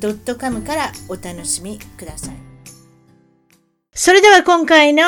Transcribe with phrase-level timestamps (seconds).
[0.00, 2.34] .com からお楽しみください
[3.92, 5.02] それでは今回の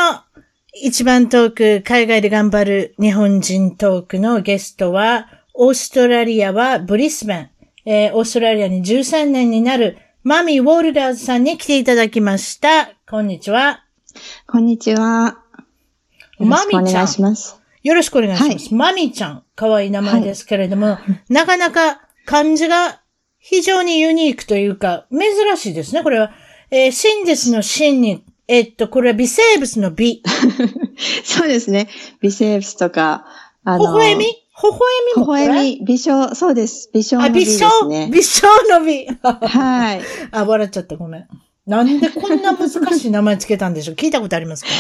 [0.75, 7.51] 一番トーク、海外で頑張る日本人トークのゲストは、オーストラリアはブリスベン、
[7.85, 12.93] えー、オーストラリアに13年になるマミー・ウォルダーズさんに来ていただきました。
[13.09, 13.85] こんにちは。
[14.47, 15.43] こんにちは。
[16.39, 16.85] マミーちゃん。
[16.87, 17.61] お願いします。
[17.83, 18.53] よろしくお願いします。
[18.53, 23.01] はい、マミーちゃん、可愛い名前ですけれども、はい、なかなか漢字が
[23.41, 26.03] 非常にユニークというか、珍しいですね。
[26.05, 26.31] これは、
[26.71, 28.23] えー、真実の真に
[28.53, 30.25] えっと、これは微生物の美。
[31.23, 31.89] そうですね。
[32.21, 33.25] 微生物とか、
[33.63, 34.25] あの、微笑み？
[34.25, 34.81] 微笑
[35.17, 36.91] みも微笑み、微笑、そうです。
[36.93, 38.11] 微笑の美ですね。
[38.13, 38.81] 微笑？
[38.81, 39.07] の美。
[39.47, 40.01] はい。
[40.33, 40.97] あ、笑っちゃった。
[40.97, 41.29] ごめん。
[41.65, 43.95] なんでこんな難しい名前つけたんでしょう？
[43.95, 44.71] 聞いたことありますか？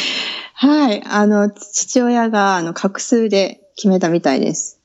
[0.55, 1.01] はい。
[1.07, 4.81] あの、父親が、あの、画数で決めたみたいです。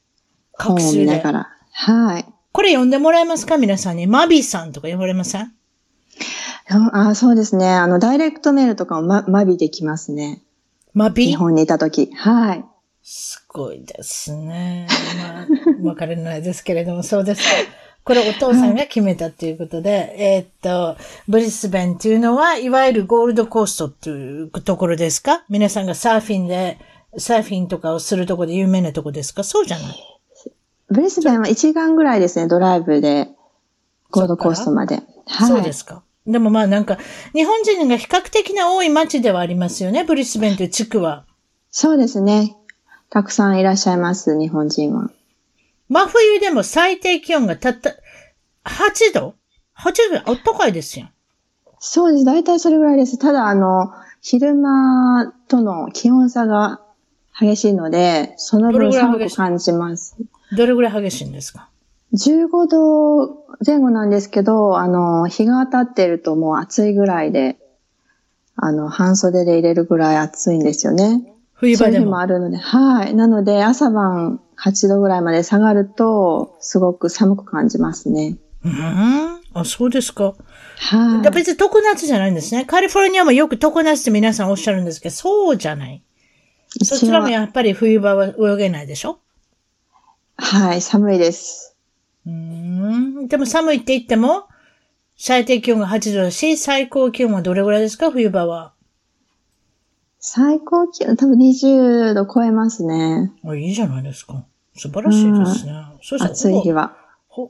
[0.60, 1.00] 画数で。
[1.00, 1.50] 見ながら。
[1.72, 2.26] はい。
[2.56, 3.58] これ読んでもらえますか？
[3.58, 4.08] 皆さんに。
[4.08, 5.52] マビーさんとか呼ばれません？
[6.70, 7.68] あそうですね。
[7.70, 10.42] あの、ダイレクトメールとかもま、マビできますね。
[10.94, 11.26] マビ？
[11.28, 12.14] 日本にいたとき。
[12.14, 12.64] はい。
[13.04, 14.88] すごいですね。
[15.18, 15.48] まあ、
[15.90, 17.42] わからないですけれども、そうです。
[18.06, 20.96] これお父さんが決めたっていうことで、はい、えー、っと、
[21.28, 25.44] ブリスベンっていうのは、いわゆるゴールドコーストっていうところですか？
[25.50, 26.80] 皆さんがサーフィンで、
[27.18, 29.44] サーフィンとかをするところで有名なとこですか？
[29.44, 30.15] そうじゃない
[30.90, 33.30] ブリスベンは1時間ぐらいですね、ドライブで、
[34.12, 35.02] ゴールドコーストまで。
[35.26, 35.48] はい。
[35.48, 36.04] そうですか。
[36.28, 36.98] でもまあなんか、
[37.34, 41.26] 日本人が比較的な多い町ではありますよね、ブリスベンという地区は。
[41.72, 42.56] そうですね。
[43.10, 45.10] たくさんいらっしゃいます、日本人は。
[45.90, 47.92] 真冬でも最低気温がたった
[48.64, 49.36] 8度
[49.78, 50.32] ?8 度？
[50.32, 51.08] あったかいですよ。
[51.80, 52.26] そうです。
[52.26, 53.20] 大体それぐらいです。
[53.20, 56.82] ただ、あの、昼間との気温差が
[57.40, 60.16] 激しいので、その分寒く感じます。
[60.56, 61.70] どれぐらい激しいんですか
[62.14, 63.28] ？15度
[63.66, 67.58] 前後なんですけど、あの、日が当たってるともう暑いぐらいで、
[68.56, 71.34] あの、半袖で入れるぐらい暑いんですよね。
[71.54, 71.94] 冬場でも？
[71.94, 72.58] そういう日もあるので。
[72.58, 73.16] はい。
[73.16, 78.38] なので、朝晩8度ぐらいまで下がると、すごく寒く感じますね。
[78.64, 79.42] うん。
[79.54, 80.34] あ、そうですか。
[80.78, 81.30] はい。
[81.32, 82.66] 別に常夏じゃないんですね。
[82.66, 86.02] カリフォルニアもよく常夏って皆さんおっしゃるんですけど、そうじゃない。
[86.84, 89.20] そちらもやっぱり冬場は泳げないでしょ？
[90.38, 91.76] はい、寒いです。
[92.26, 93.28] うん。
[93.28, 94.48] でも寒いって言っても、
[95.18, 98.12] 最低気温が8度だし、最高気温はどれぐらいですか？
[98.12, 98.74] 冬場は。
[100.20, 103.32] 最高気温、多分20度超えますね。
[103.46, 104.44] あ、いいじゃないですか。
[104.76, 105.72] 素晴らしいですね。
[106.02, 106.98] そう暑い日は。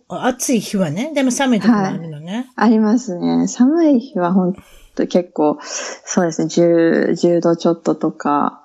[0.10, 1.12] 暑い日はね。
[1.14, 2.52] でも寒い時もあるのね。
[2.56, 3.48] はい、ありますね。
[3.48, 4.56] 寒い日は本
[4.96, 8.65] 当結構、そうですね、10、10度ちょっととか、まあ、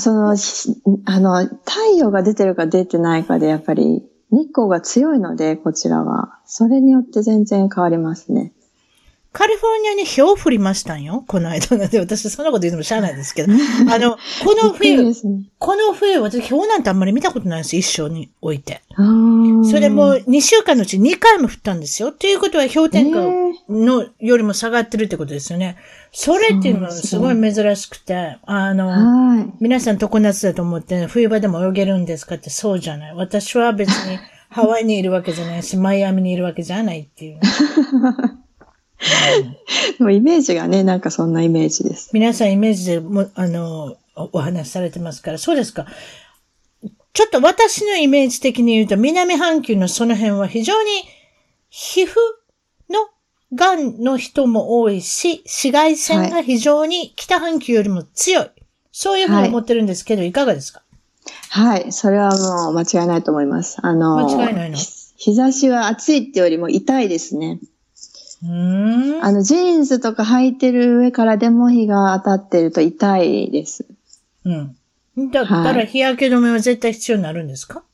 [0.00, 6.38] その、あの、太陽が出てるか出てないかでやっぱり日光が強いので、こちらは。
[6.46, 8.52] それによって全然変わりますね。
[9.32, 11.24] カリフォルニアに氷降りましたんよ。
[11.26, 13.52] この間なんで、私そんなこと言ってもしゃあないですけど。
[13.90, 15.14] あの、この冬、ね、
[15.58, 17.74] この冬、私氷なんてあんまり見たことないです。
[17.74, 18.82] 一生において。
[18.94, 22.12] それも2週間のうち2回も降ったんですよ。
[22.12, 23.20] ということは氷点下
[23.70, 25.78] のよりも下がってるってことですよね。
[26.12, 33.14] それっていうのはすごい珍しくて、あの、皆さん常夏だと思って、冬場でも泳げるんですかってそうじゃない。
[33.14, 34.18] 私は別に
[34.50, 37.40] ハワイにいるわけじゃないし、マイアミにいるわけじゃないっていう、ね。
[39.98, 42.10] もうイメージがね、なんかそんなイメージです。
[42.12, 45.86] 皆さんイメージでも、あの、お話しされてますから、そうですか。
[47.12, 50.88] ちょっと私のイメージ的に言うと、南半球のその辺は非常に
[51.68, 52.08] 皮膚
[52.88, 53.08] の
[53.54, 58.44] 癌の人も多いし、紫外線が非常に北半球よりも強い。
[58.44, 58.52] はい、
[58.92, 60.82] そういうふうに思ってるんですけど、はい、いかがですか？
[61.50, 61.92] はい。
[61.92, 63.78] それはもう間違いないと思います。
[63.82, 64.76] あの、間違いないの？
[64.76, 67.60] 日差しは暑いってよりも痛いですね。
[68.44, 73.86] うんあの、ジーンズとか履いてる上からでも日が当たってると痛いです。
[74.44, 74.76] うん。
[75.30, 77.84] だったら日焼け止めは絶対必要になるんですか、はい、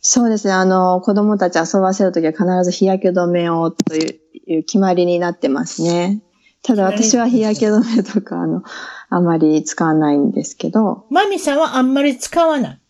[0.00, 0.52] そうですね。
[0.52, 4.20] あの、子供たち遊ばせるときは必ず日焼け止めをとい
[4.58, 6.20] う決まりになってますね。
[6.62, 8.62] ただ私は日焼け止めとか、あの、
[9.08, 11.06] あまり使わないんですけど。
[11.08, 12.80] マミさんはあんまり使わない？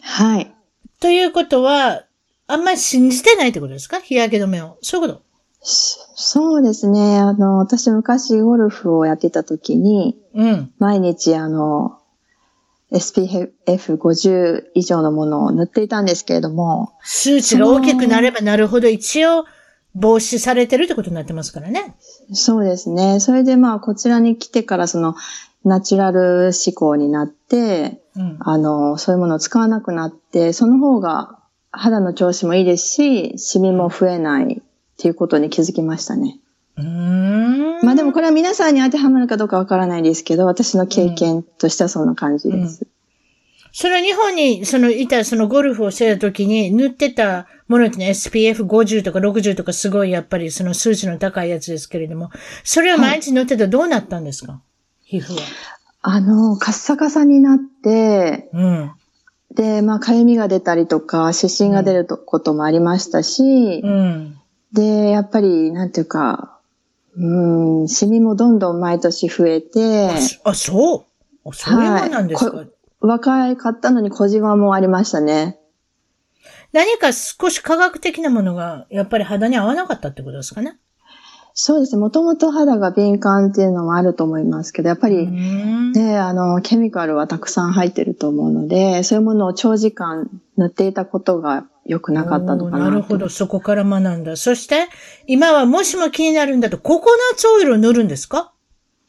[0.00, 0.54] はい。
[1.00, 2.04] ということは、
[2.46, 3.98] あんまり信じてないってことですか？
[3.98, 4.78] 日焼け止めを。
[4.82, 5.25] そういうこと？
[5.62, 7.18] そうですね。
[7.18, 10.72] あの、私昔ゴルフをやってた時に、うん。
[10.78, 11.98] 毎日あの、
[12.92, 19.44] SPF50 以上のものを塗っていたんですけれども、数値が大きくなればなるほど、一応、
[19.98, 21.96] 防止されてるってことになってますからね。
[22.32, 23.18] そうですね。
[23.18, 25.14] それでまあ、こちらに来てからその、
[25.64, 28.36] ナチュラル思考になって、うん。
[28.40, 31.38] あの、そういうものを使わなくなって、その方が
[31.72, 34.62] 肌の調子もいいですし、シミも増えない
[34.96, 36.38] っていうことに気づきましたね。
[36.76, 37.84] うーん。
[37.84, 42.86] まあでもこれは皆さんに当てはまるかどうかわからないですけど、私の経験としてはそんな感じです。
[43.72, 52.30] それは日本に、その、いた、そのゴルフをしてた時に塗ってたものってね、SPF50 とか60とかすごいやっぱりその数値の高いやつですけれども、
[52.64, 54.62] それを毎日塗ってたらどうなったんですか、
[55.04, 55.40] 皮膚は。
[56.00, 58.92] あの、カッサカサになって、うん。
[59.54, 64.35] で、まあ、かゆみが出たりとか、湿疹が出るとこともありましたし、うん。
[64.76, 66.60] で、やっぱり、なんていうか、
[67.16, 70.10] うん、シミもどんどん毎年増えて、
[70.44, 71.06] あ、そ
[71.44, 75.60] うあそういうもんなんですか、はい若いかったのに小じわもありましたね。
[76.72, 80.78] 何か少し科学的なものが、やっぱり肌に合わなかったってことですかね？
[81.52, 82.00] そうですね。
[82.00, 85.92] もともと肌が敏感っていうのもあると思いますけど、やっぱうり、ん。
[85.92, 94.36] ね、あの、ケミカルはたくさん入ってると思うので、そういうものを長時間塗っていたことが良くなかったのかななるほど、そこから学んだ。
[94.36, 94.88] そして、
[95.26, 98.52] 今はもしも気になるんだと、ココナッツオイルを塗るんですか？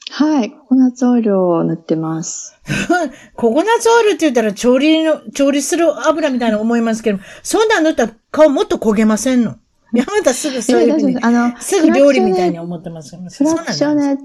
[0.10, 0.52] はい。
[0.52, 2.56] ココナッツオイルを塗ってます。
[3.36, 9.56] ココナッツオイルって言ったら調理の、調理する油みたいな思いますけど、そんなん塗ったら顔もっと焦げませんの？
[9.94, 11.20] やめたすぐそういう。
[11.22, 14.18] あの、すぐ料理みたいに思ってますけど、フラクショネッ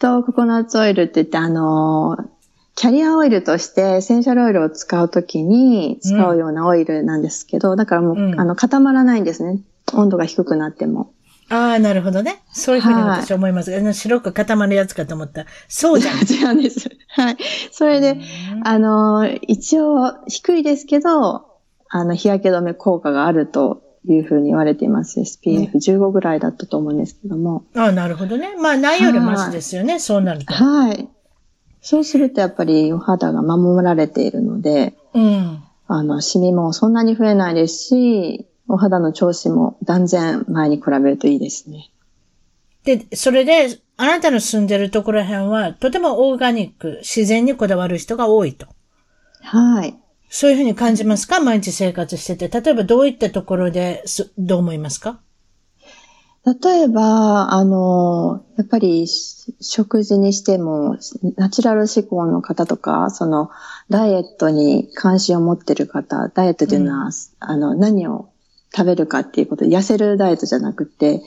[0.00, 2.16] トとココナッツオイルって言って、あの、
[2.74, 9.60] キャリアオイルとしてエッセンシャルオイルを使うときに使うようなオイルなんですけど、だからもう、うんあの、固まらないんですね。
[9.92, 11.12] 温度が低くなっても。
[11.50, 12.42] ああ、なるほどね。
[12.52, 13.76] そういうふうに私は思います。
[13.76, 15.46] あの白く固まるやつかと思った。
[15.68, 16.18] そうじゃん。
[16.26, 16.88] 違うんです。
[17.08, 17.36] はい。
[17.70, 18.18] それで、
[18.64, 21.46] あの、一応低いですけど、
[21.90, 25.20] あの、日焼け止め効果があるというふうに言われています。
[25.20, 27.64] SPF15 ぐらいだったと思うんですけども。
[27.74, 28.56] ああ、なるほどね。
[28.58, 29.98] まあ、ないよりマシですよね。
[29.98, 30.52] そうなると。
[30.52, 31.08] はい。
[31.86, 35.62] そうするとやっぱりお肌が守られているので、うん。
[35.86, 41.90] あの、シミもそんなに増えないですし、お肌の調子も断然前に比べるといいですね。
[42.84, 48.66] で、それで、あなたの住んでるところら辺は、とてもオーガニック、自然にこだわる人が多いと。
[49.42, 49.94] はい。
[50.30, 51.38] そういうふうに感じますか？
[51.40, 52.60] 毎日生活してて。
[52.60, 55.20] 例えばどういったところです、どう思いますか？
[56.46, 60.98] 例えば、あの、やっぱりし食事にしても、
[61.36, 63.50] ナチュラル志向の方とか、その、
[63.88, 67.10] ダイエットに関心を持ってる方、ダイエットというのは、
[67.40, 68.28] あの、何を
[68.76, 71.22] 食べるかっていうこと、痩せるダイエットじゃなくて、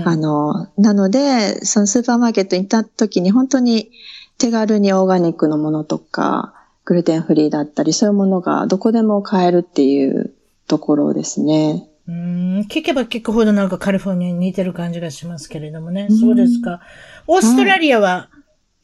[0.00, 3.90] うんあの、なので、そのスーパーマーケットに行った時に本当に
[4.38, 10.32] 手軽にオーガニックのものとか、グルテンフリーだったり、そういうものがどこでも買えるっていう
[10.68, 11.89] ところですね。
[12.10, 16.08] うーん聞けば聞くほどなんかカリフォルニアに似てる感じがしますけれどもね。
[16.10, 16.80] うんそうですか。
[17.26, 18.28] オーストラリアは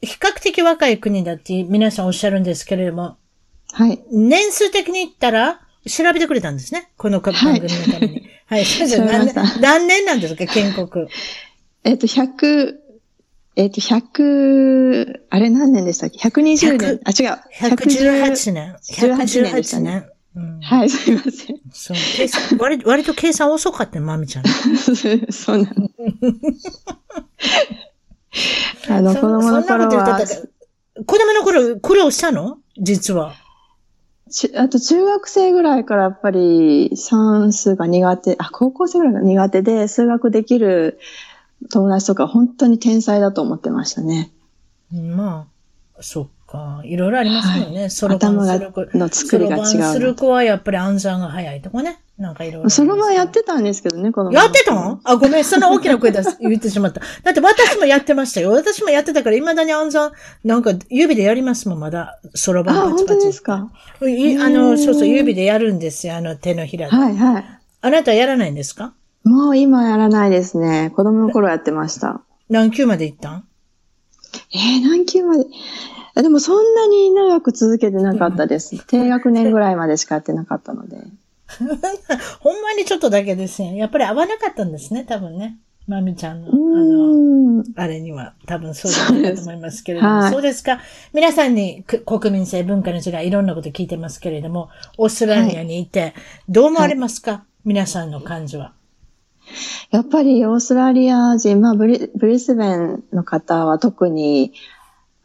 [0.01, 3.17] 比較的若い国だって皆さんおっしゃるんですけれども、
[3.73, 4.01] はい。
[4.11, 6.91] 年数的に言ったら調べてくれたんですね。
[6.97, 8.29] この番組のために。
[8.45, 8.65] はい。
[8.65, 11.07] 先生調べま何年、何年なんですか建国。
[11.83, 12.75] えっと、100、
[13.55, 16.99] えっと、100、あれ何年でしたっけ ?120 年。
[17.03, 17.39] あ、違う。
[17.59, 18.75] 118年。
[18.83, 20.09] 18年でした118ね年。
[20.37, 21.57] うん、はい、すいません。
[21.73, 21.97] そう。
[22.59, 24.43] 割割と計算遅かったね、まみちゃん。
[25.31, 25.89] そうなの。
[28.89, 30.19] あの、子そ供の頃は
[31.05, 32.59] 子供の頃苦労したの？
[32.77, 33.33] 実は。
[34.29, 40.99] ちあと中学生ぐらいからやっぱり算数が苦手、あ、高校生ぐらいが苦手で数学できる
[41.71, 44.31] 友達とか本当に天才だと思ってましたね。
[44.91, 45.47] ま
[45.97, 46.81] あ、そっか。
[46.85, 47.89] いろいろありますよね。
[47.89, 51.99] そろばん頭の作りが違そろばんするう子はやっぱり暗算が早いとかね。
[52.17, 52.69] なんかいろいろ。
[52.71, 54.99] その場やってたんですけどね、子供のやってたの？
[55.03, 57.01] あ、ごめん、そんな大きな声出す、言ってしまった。
[57.23, 58.49] だって私もやってましたよ。
[58.51, 60.11] 私もやってたから、未だに暗算、
[60.43, 62.19] なんか指でやりますもん、まだ。
[62.33, 63.27] そろばんあ、本当パチパチ。
[63.27, 63.69] ですか？
[64.07, 66.95] いあの、そうそう、指でやるんですよ、あの手のひらで。
[66.95, 67.45] はいはい。
[67.81, 68.93] あなたはやらないんですか？
[69.23, 70.91] もう今やらないですね。
[70.95, 72.21] 子供の頃やってました。
[72.49, 73.43] 何級まで行ったん？
[74.55, 75.43] えー、何級まで？
[75.43, 75.47] あ
[76.21, 78.85] でもそんなに長く続けてなかったです。
[78.87, 80.97] 低学年ぐらいまでしかやってなかったので。
[82.39, 83.71] ほんまにちょっとだけですよ。
[83.73, 85.57] やっぱり合わなかったんですね、多分ね。
[85.87, 87.63] まみちゃんの、うあの。
[87.77, 90.17] あれには多分そうじゃないかと思いますけれども。
[90.19, 90.81] はいそうですか。
[91.13, 96.13] 皆さんにく国民性、文化の違い、いろんなこと聞いてますけれども、オーストラリアにいて、
[96.49, 98.73] どう思われますか、皆さんの感じは。
[99.91, 104.51] いやっぱりオーストラリア人、まあブリブリスベンの方は特に、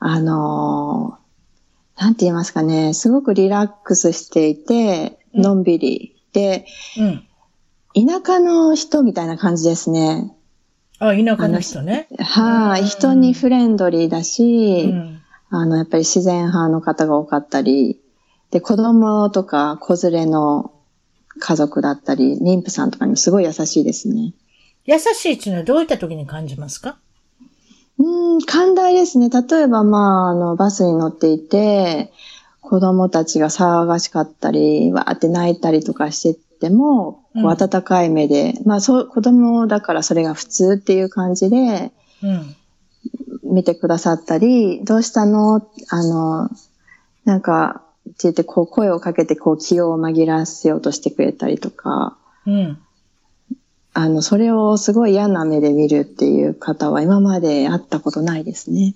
[0.04, 1.22] あのー
[2.02, 6.16] なんて言いますかね、すごくリラックスしていて、うんのんびり。
[6.32, 6.66] で、
[6.98, 8.06] うん。
[8.06, 10.34] 田舎の人みたいな感じですね。
[10.98, 12.08] あ、田舎の人ね。
[12.18, 15.20] はい、うん人にフレンドリーだうし、ん。
[15.50, 18.00] あの、やっぱり自然派の方が多かったり、
[18.50, 20.72] で、子供とか子連れの
[21.38, 24.32] 家族だったり、妊婦さんとかにもすごい優しいですね。
[24.86, 26.98] 優しいっていうのはどういった時に感じますか？
[27.98, 29.28] うーん、寛大ですね。
[29.28, 32.12] 例えば、まあ、あの、バスに乗っていて、
[32.60, 42.56] 子供たちが騒がしかったり、わーって泣いたりとかしてても、こうんう温かい目で、まあ、そう、子供だからそれが普通っていう感じで、うん。
[43.42, 45.66] 見てくださったり、どうしたの？
[45.90, 46.48] あの、
[47.24, 52.78] なんか、って言って、こう、声をかけて、こう、気を紛らわせようとしてくれたりとか、うん。
[53.94, 58.94] あの、それをすごい嫌な目で見るっていう方は今まで会ったことないですね。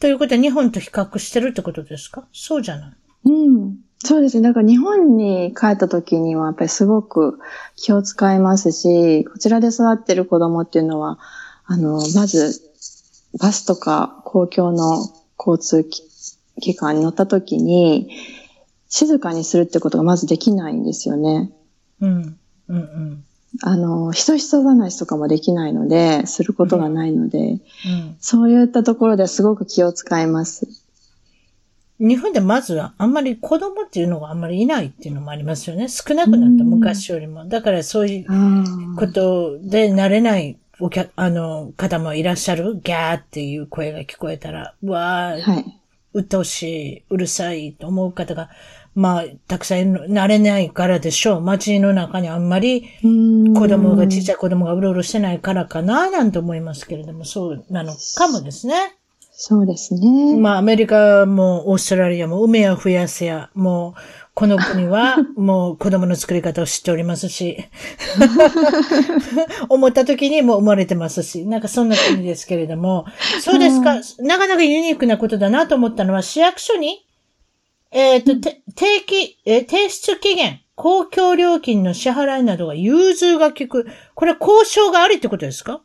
[0.00, 2.26] ということは日本と比較してるってことですか？
[2.32, 2.96] そうじゃない。
[3.24, 3.76] うん。
[3.98, 4.42] そうですね。
[4.46, 7.38] だから日本に帰った時にはやっぱりすごく
[7.76, 11.18] 気を使いますし、こちらで育ってる子供っていうのは、
[11.64, 12.60] あの、まず
[13.40, 15.06] バスとか公共の
[15.38, 16.02] 交通機
[16.60, 18.10] 機関に乗った時に、
[18.88, 21.52] 静かにするってことがまずできないんですよね。
[22.00, 22.38] うん。
[22.68, 23.24] うんうん。
[23.62, 27.58] あの、ひそひそ話とかもできないので、することがないので、
[28.20, 30.68] そういったところですごく気を使います。
[32.00, 32.08] うん。
[32.08, 35.88] 日本でまずはあんまり子供っていうのがあんまりいないっていうのもありますよね。
[35.88, 37.46] 少なくなったうん昔よりも。
[37.46, 38.64] だからそういうあ
[38.98, 42.78] ことで慣れないお客、あの、方もいらっしゃる。
[42.82, 45.80] ギャーっていう声が聞こえたら、うわー、はい。
[46.12, 48.50] 鬱陶しい、うるさいと思う方が、
[48.96, 51.40] まあ、たくさん慣れないからでしょう。
[51.42, 58.96] 街の中にあんまり子子供が、小さい子供がうろうろしてないからかな、なんて思いますけれども、そうなのかもですね。
[59.32, 60.38] そうですね。
[60.38, 64.00] まあ、アメリカもオーストラリアも梅を増やせや、もう、
[64.32, 67.58] この国は もう子供の作り方を知っておりますし、
[69.68, 73.04] 思った時にもう生まれてますし、なんかそんな国ですけれども、
[73.40, 77.05] そうですか、なかなかユニークなことだなと思ったのは、市役所に、
[77.98, 83.86] えっ、と、て定期、えー提出期限、公共料金の支払いなどが融通が利く。
[84.14, 85.80] これは交渉がありってことですか？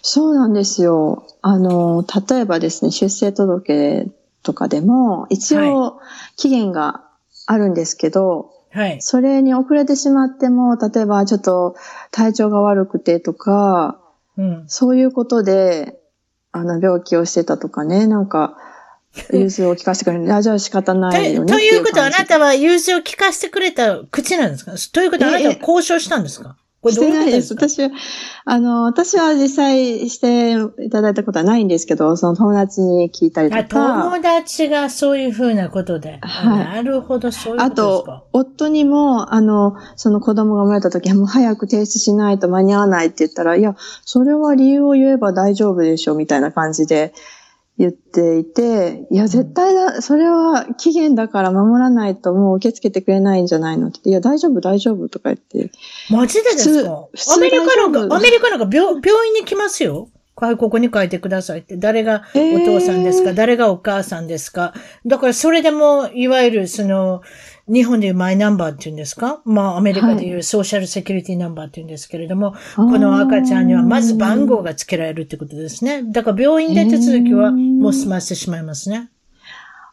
[0.00, 1.26] そうなんですよ。
[1.42, 4.06] あの、例えばですね、出生届
[4.42, 6.00] とかでも、一応
[6.36, 7.04] 期限が
[7.44, 9.02] あるんですけど、はい。
[9.02, 11.76] それに遅れてしまっても、例えばちょっと
[12.10, 14.00] 体調が悪くてとか、
[14.38, 14.64] うん。
[14.66, 16.00] そういうことで、
[16.52, 18.56] あの、病気をしてたとかね、なんか、
[19.32, 20.34] 融通を聞かせてくれる。
[20.34, 24.72] あ、じゃあ仕方ないよねということは、あなたは融通を聞かせてくれた口なんですか？
[24.92, 26.56] ということは、あなたは交渉したんですか？
[26.80, 27.40] これしどういうてないで。
[27.40, 27.88] す私は、
[28.44, 30.52] あの、私は実際して
[30.84, 36.18] いただいたことはないんですけど、その友達に聞いたりとあか、友達がそういうふうなことで。
[36.20, 36.64] あはい。
[36.74, 38.24] なるほど、そういうこあとですか。
[38.32, 47.14] と。、夫にも、あの、その子供が生まれた時、もう早く提出しないと間に合わないって言ったら、いや、それは理由を言えば大丈夫でしょ、みたいな感じで
[47.76, 55.72] 言っていて、いや、絶対だ、それは期限だから守らないともう受け付けてくれないんじゃないのって言って、いや、大丈夫、大丈夫とか言って、
[56.08, 57.08] マジでですか？
[57.34, 60.08] アメリカなんか、アメリカなんか病病院に来ますよ。
[60.36, 61.76] はい、ここに書いてくださいって。
[61.76, 63.34] 誰がお父さんですか、えー。
[63.36, 64.74] 誰がお母さんですか？
[65.06, 67.22] だからそれでも、いわゆるその、
[67.66, 69.40] 日本でいうマイナンバーっていうんですか？
[69.44, 76.02] まあ、アメリカでいうソーシャルセキュリティナンバーっていうんですけれども、この赤ちゃんにはまず番号が付けられるってことですね。
[76.02, 79.10] だから病院で手続きはもう済ませてしまいますね。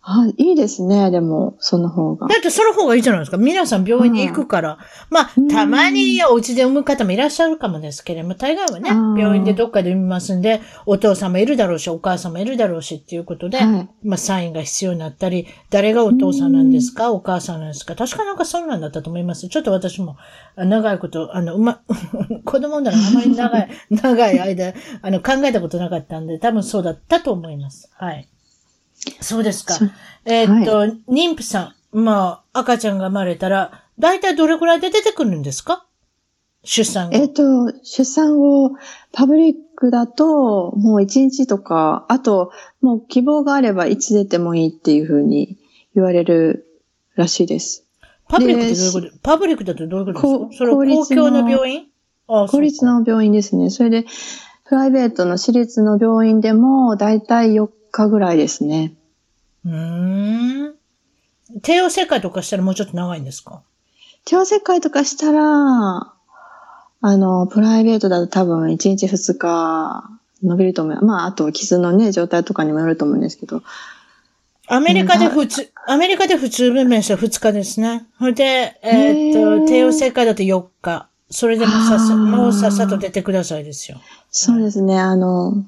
[0.03, 2.27] あ、いいですね、でも、その方が。
[2.27, 3.37] だってその方がいいじゃないですか。
[3.37, 4.79] 皆さん病院に行くから。
[5.11, 19.47] まあうん、たまにお家で産む方もいらっしゃるかもですけれども、大概はね病院でどっかで産みますんで、お父さんもいるだろうし、お母さんもいるだろうしっていうことで、はいまあ、サインが必要になったり、誰がお父さんなんですか、お母さんなんですか確かなんかそんなんだったと思います。
[19.49, 20.17] ちょっと私も、
[20.55, 21.81] あ長いこと、あの、うま、
[22.43, 27.91] 子供ならあまり長い、長い間、あの、考えたことなかったんで、多分そうだったと思います。
[27.93, 28.27] はい。
[29.19, 29.75] そうですか。
[30.25, 35.85] えーっと、妊婦さん、まあ、赤ちゃんが生まれたら、だいたいどれくらいで出てくるんですか？
[36.63, 37.15] 出産後。
[37.17, 38.71] えっ、と、出産後、
[39.11, 45.57] パブリックだと、もう1日とか、あと、もう希望があればいつ出てもいいっていうふうに
[45.95, 46.67] 言われる
[47.15, 47.85] らしいです。
[48.27, 49.19] パブリックってどういうこと？
[49.23, 50.57] パブリックだとどういうことこですか？
[50.59, 51.87] それは公公立の共の病院
[52.27, 53.69] 公立の病院ですね。
[53.71, 54.05] それで、
[54.65, 58.93] プライベートの私立の病院でも、だいたい4日ぐらいですね。
[59.65, 60.75] うーん。
[61.61, 63.61] 帝王切開とかしたらもうちょっと長いんですか？
[64.25, 66.13] 帝王切開とかしたら、
[67.03, 70.09] あの、プライベートだと多分1日2日
[70.43, 71.05] 伸びると思う。
[71.05, 73.63] まあ、あと傷のね、状態とかにもよると思うんですけど。
[74.67, 78.05] アメリカで普通、アメリカで普通分娩したら2日ですね。
[78.19, 81.07] それで、えーっと、帝王切開だと4日。
[81.29, 83.99] それでもさっさ、もうさっさと出てくださいですよ。
[84.29, 84.99] そうですね。
[84.99, 85.63] あの、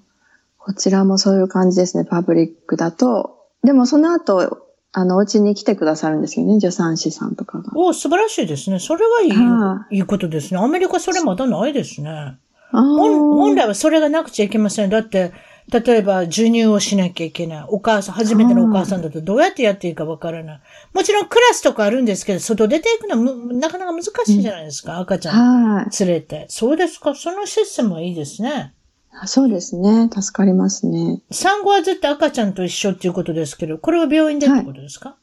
[0.65, 2.05] こちらもそういう感じですね。
[2.05, 3.37] パブリックだと。
[3.65, 6.59] でもその後、あの、お家に来てくださるんですよね。
[6.61, 7.71] 助産師さんとかが。
[7.75, 8.79] お素晴らしいですね。
[8.79, 10.59] それはいい、はいいことですね。
[10.61, 12.37] アメリカそれまだないですね。
[12.71, 14.89] あ本来はそれがなくちゃいけません。
[14.89, 15.33] だって、
[15.69, 17.65] 例えば授乳をしなきゃいけない。
[17.67, 20.61] お母さん、初めてのお母さんだとどうやってやっていいかわからない。
[20.93, 24.99] もちろんクラスとかあるんですけど、外出ていくのはむなかなか難しいじゃないですか。
[24.99, 26.05] 赤ちゃんはい。
[26.05, 26.45] 連れて。
[26.49, 27.15] そうですか。
[27.15, 28.73] そのシステムはいいですね。
[29.21, 30.09] あそうですね。
[30.09, 31.21] 助かりますね。
[31.31, 35.15] 産後はずっと赤ちゃんと一緒っていうことですけど、これは病院でってことですか、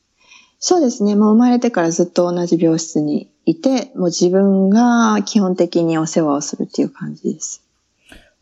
[0.58, 1.16] そうですね。
[1.16, 7.64] もう生まれてからずっと同じ病室にいて、もう自分が基本的にお世話をするっていう感じです。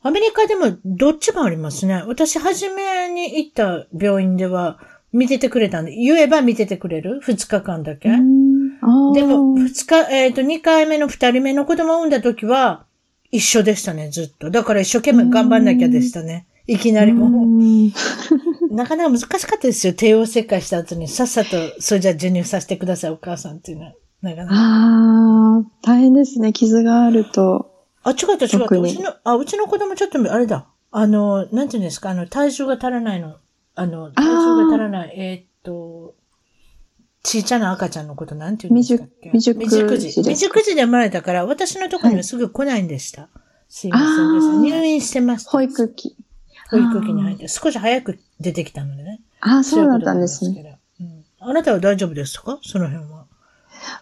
[0.03, 2.03] アメリカでもどっちもありますね。
[2.07, 4.79] 私、初めに行った病院では
[5.13, 8.09] 見ててくれたんで、言えば見ててくれる ?2 日間だけ？
[8.11, 12.85] でも、二日、えっ、と、2回目の2人目の子供を産んだ時は、
[13.31, 14.51] 一緒でしたね、ずっと。
[14.51, 16.47] だから一生懸命頑張んなきゃでしたね。
[16.67, 17.29] いきなりもう。
[17.29, 17.93] うん
[18.71, 19.95] なかなか難しかったですよ。
[19.95, 23.93] 帝王切開した後にさっさと、それじゃあ授乳させてください、お母さんっていうのは。
[24.21, 24.55] なかなか。
[24.55, 26.53] ああ、大変ですね。
[26.53, 27.71] 傷があると。
[28.03, 28.77] あ、違った違った。
[28.79, 30.67] うちの、あ、うちの子供ちょっと、あれだ。
[30.91, 33.37] あの、なんていうんですか、あの、体重が足らないの。
[33.75, 35.15] あの、体重が足らない。
[35.17, 35.98] えーっと、
[37.29, 39.05] ちいちゃな赤ちゃんのことなんていうんですか？
[39.33, 40.09] 未熟未熟児。
[40.11, 43.29] 未熟児で生まれたから、私のところにはすぐ来ないんでした。
[43.69, 44.57] すいませんでした。
[44.57, 45.51] あー入院してました。
[45.51, 46.17] 保育器。
[46.71, 49.21] 保育器に入って、少し早く出てきたのでね。
[49.41, 50.79] ああ、そうだったんいですね。
[51.01, 51.25] うん。
[51.41, 52.59] あなたは大丈夫ですか？
[52.63, 53.27] その辺は。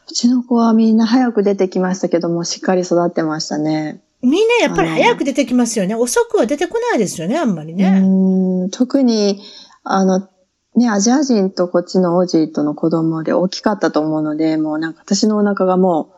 [0.09, 4.00] うちの子はみんな早く出てきましたけども、しっかり育ってましたね。
[4.23, 5.95] みんなやっぱり早く出てきますよね。
[5.95, 7.90] 遅くは出てこないですよね、あんまりうね。
[7.90, 9.42] ーん特に、
[9.85, 10.29] あの、
[10.76, 16.14] ね、アジア人とこっちのオジーとの子供で大きかったと思うので、もうなんか私のお腹がも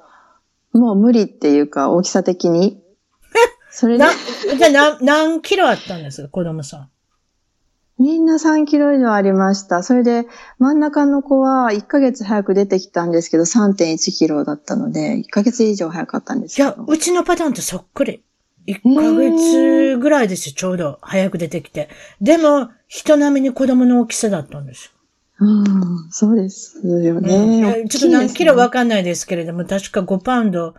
[0.74, 2.82] う、もう無理っていうか、大きさ的に。
[3.70, 4.10] それでな、、
[4.58, 6.88] じゃあ何、何キロあったんですか、子供さん？
[7.98, 9.82] みんな3キロ以上ありました。
[9.82, 10.26] それで、
[10.58, 16.84] 真ん中の子は1ヶ月早く出てきたんですけど、3.1キロだったので、1ヶ月以上早かったんですいや、けど。
[16.84, 18.22] うちのパターンとそっくり。
[18.68, 20.98] 1ヶ月ぐらいですよ、ちょうど。
[21.00, 21.88] 早く出てきて。
[22.20, 24.90] でも、人並みに子供の大きさだったんですよ。
[25.40, 27.64] うん、そうですようんね。
[27.64, 30.74] 大きいですちょっと何キロねわかんないですけれども、確か5パウンド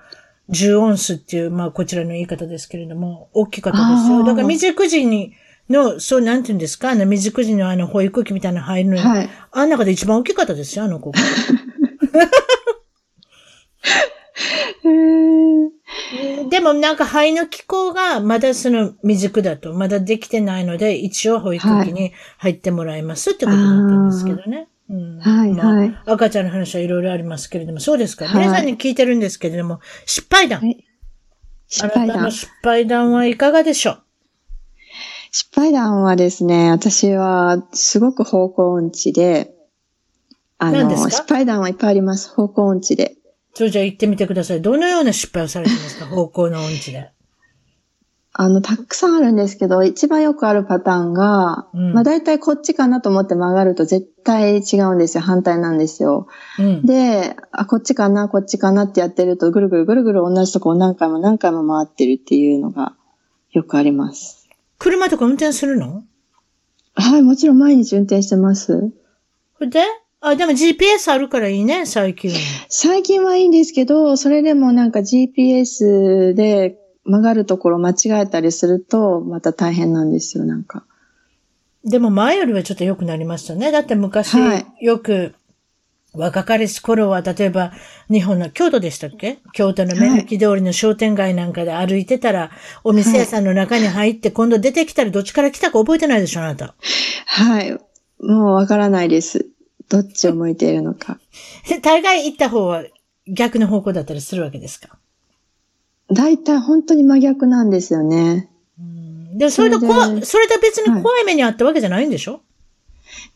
[0.52, 4.24] 10オンスっていう、まあこちらの言い方ですけれども、大きかったですよ。
[4.24, 5.34] だから未熟児に、
[5.70, 6.90] の、そう、なんて言うんですか？
[6.92, 9.30] あの未熟児のあの保育器みたいなの入るのに、はい。
[9.52, 11.12] あん中で一番大きかったですよ、あの子。
[14.84, 15.79] へー
[16.50, 24.68] でもなんか肺の気候がまだその未熟だと、まだできてないので、一応保育器に入ってもらいますってことだったんですけどね。
[24.90, 28.26] うんはいまあはい赤ちゃんの話はいろいろありますけれども、そうですか。
[28.26, 30.62] はい皆さんに聞いてるんですけれども、失敗談。
[30.62, 30.84] はい
[31.68, 32.08] 失あ敗談。
[32.08, 34.02] なたの失敗談はいかがでしょう？
[35.32, 39.54] 失敗談はですね、私はすごく方向音痴で、
[40.58, 42.34] あの、失敗談はいっぱいあります。
[42.34, 43.16] 方向音痴で。
[43.60, 44.62] それじゃあ言ってみてください。
[44.62, 46.06] どのような失敗をされてますか？
[46.16, 47.12] 方向の音痴で。
[48.32, 55.24] あの、たくさんあるんですけど、一番よくあるパターンが、うんまあ大体こっちかなと思って曲がると絶対違うんですよ。
[55.24, 56.28] 反対なんですよ。
[56.58, 56.86] うん。
[56.86, 62.96] で、あ、こっちかな、こっちかなってやってると、ぐるぐるぐるぐる同じとこを何回も何回も回ってるっていうのが
[63.52, 64.48] よくあります。
[64.78, 66.04] 車とか運転するの？
[66.94, 68.90] はい、もちろん毎日運転してます。
[69.60, 69.82] で？
[70.22, 72.32] あ、でも GPS あるからいいね、最近。
[72.68, 80.84] 最近はいいんですけど、それでもなんか GPS で曲がるところ間違えたりすると、また大変なんですよ、なんか。
[81.86, 83.72] でも前よりはちょっと良くなりましたね。
[83.72, 85.36] だって昔、はいよく、
[86.12, 87.72] 若かりし頃は、例えば、
[88.10, 89.38] 日本の京都でしたっけ？
[89.54, 92.52] 京都の目抜き通りの商店街なんかで歩いてたら、
[92.84, 96.76] お店屋さんの中に入って、今度出てきたらどっちから来たか覚えてないでしょ、あなた。
[97.26, 97.72] はい。
[98.20, 99.46] もうわからないです。
[99.90, 101.20] どっちを向いているのか。
[101.68, 102.84] で 大概行った方は
[103.28, 104.98] 逆の方向だったりするわけですか？
[106.12, 108.50] 大体本当に真逆なんですよね。
[109.34, 112.42] でもそれと怖それでそれと別に怖い目にあったわけじゃないんでしょ、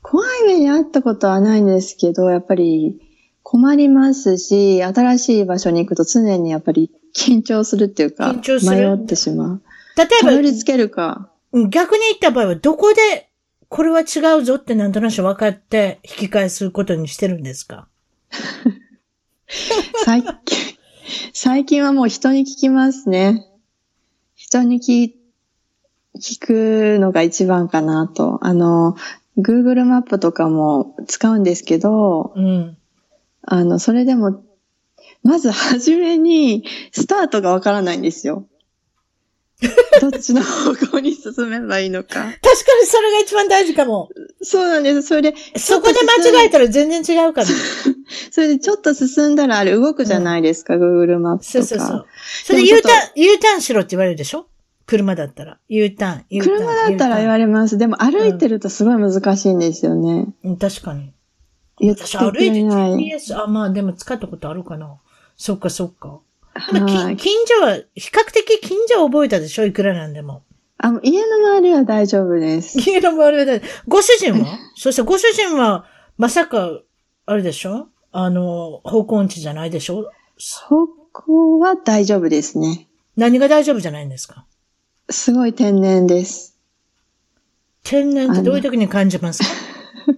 [0.01, 2.99] 怖い目にあったことはないんですけど、やっぱり
[3.43, 9.61] 困りますし、新しい場所に行くと常にやっぱり緊張するっていうか、緊張する迷ってしまう。
[9.95, 11.29] 例たどりえ着けるか。
[11.51, 13.29] ば、逆に言った場合はどこで、
[13.73, 17.87] これは違うぞってなんとなく分かって引き返すことにしてるんですか？
[20.05, 20.31] 最近、
[21.33, 23.47] 最近はもう人に聞きますね。
[24.35, 25.13] 人に聞
[26.19, 28.37] 聞くのが一番かなと。
[28.43, 28.95] あの、
[29.39, 32.77] Google マップとかも使うんですけど、うん。
[33.41, 34.43] あの、それでも、
[35.23, 38.45] まず初めに、スタートがわからないんですよ。
[40.01, 42.09] どっちの方向に進めばいいのか。
[42.09, 44.09] 確かにそれが一番大事かも。
[44.41, 45.01] そうなんです。
[45.03, 47.47] それで、そこで間違えたら全然違うから。
[48.31, 51.59] それでちょっと進んだらあれ動くじゃないですか、Google マップとか。
[51.59, 52.05] そうそうそう。
[52.45, 54.47] それ U ターン、U ターンしろって言われるでしょ？
[54.85, 55.59] 車だったら。
[55.69, 56.57] U ターン、U ターン。
[56.57, 57.77] 車だったら言われれます。
[57.77, 60.27] でも歩いてるとすごい難しいんですよね。
[60.43, 61.13] うん、確かに。
[61.81, 62.51] 私歩いて。
[62.51, 64.97] GPS、あ、まあでも使ったことあるかな。
[65.37, 66.19] そっかそっか。
[67.17, 69.65] 近所は、比較的近所は覚えたでしょ？
[69.65, 70.43] いくらなんでも。
[70.77, 72.79] あの家の周りは大丈夫です。
[72.79, 74.59] 家の周りはだご主人は？
[74.75, 75.85] そしてご主人は、
[76.17, 76.79] まさか、
[77.25, 77.87] あれでしょ？
[78.11, 80.11] あの、方向音痴じゃないでしょ？
[80.37, 82.87] そこは大丈夫ですね。
[83.15, 84.45] 何が大丈夫じゃないんですか？
[85.09, 86.57] すごい天然です。
[87.83, 89.49] 天然ってどういう時に感じますか？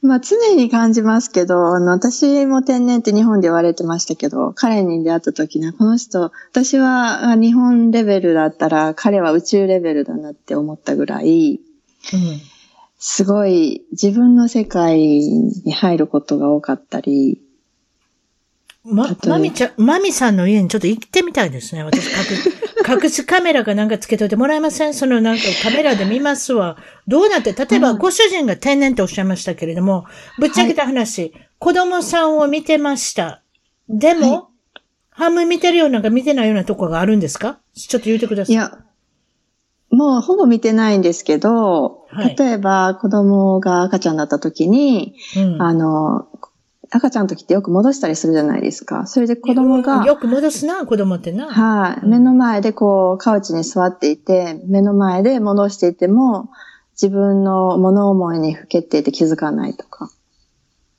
[0.00, 11.60] まあ常に感じますけど、あの、私も天然って日本で言われてましたけど、彼に出会った時には、この人、私はあ日本レベルだったら、彼は宇宙レベルだなって思ったぐらい、
[12.12, 12.40] うん。
[13.00, 17.40] すごい自分の世界に入ることが多かったり、
[18.84, 21.84] ままみちゃん、まみさんの家にちょっと行ってみたいですね。
[21.84, 24.94] 私、隠、 隠しカメラかなんかつけといてもらえません？
[24.94, 26.76] そのなんかカメラで見ますわ。
[27.06, 30.04] どうなって、例えばうんご主人が天然っておっしゃいましたけれども、
[30.38, 33.42] ぶっちゃけた話、子供さんを見てました。
[33.88, 34.42] でも、はい
[35.10, 37.58] 半分見てるようなか見てないようなとこがあるんですか？
[37.74, 38.54] ちょっと言ってください。
[38.54, 38.78] いや、
[39.90, 46.28] もうほぼ見てないんですけど、はい例えば子供が赤ちゃんだった時に、うん、あの、
[46.90, 49.06] 赤ちゃんの時ってよく戻したりするじゃないですか。
[49.06, 51.48] それで子供が、よく戻すな、子供ってな。
[51.48, 56.50] はい、うん目の前でこう、カウチに座っていて、目の前で戻していても、
[57.00, 60.10] 自分の物思いにふけていて気づかないとか。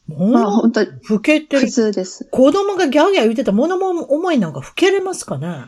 [0.08, 1.72] まあも本当う、老けて普る。
[1.72, 2.26] 通です。
[2.32, 5.66] 子供がギャーギャー言ってた物も思いなんか老けれますかね？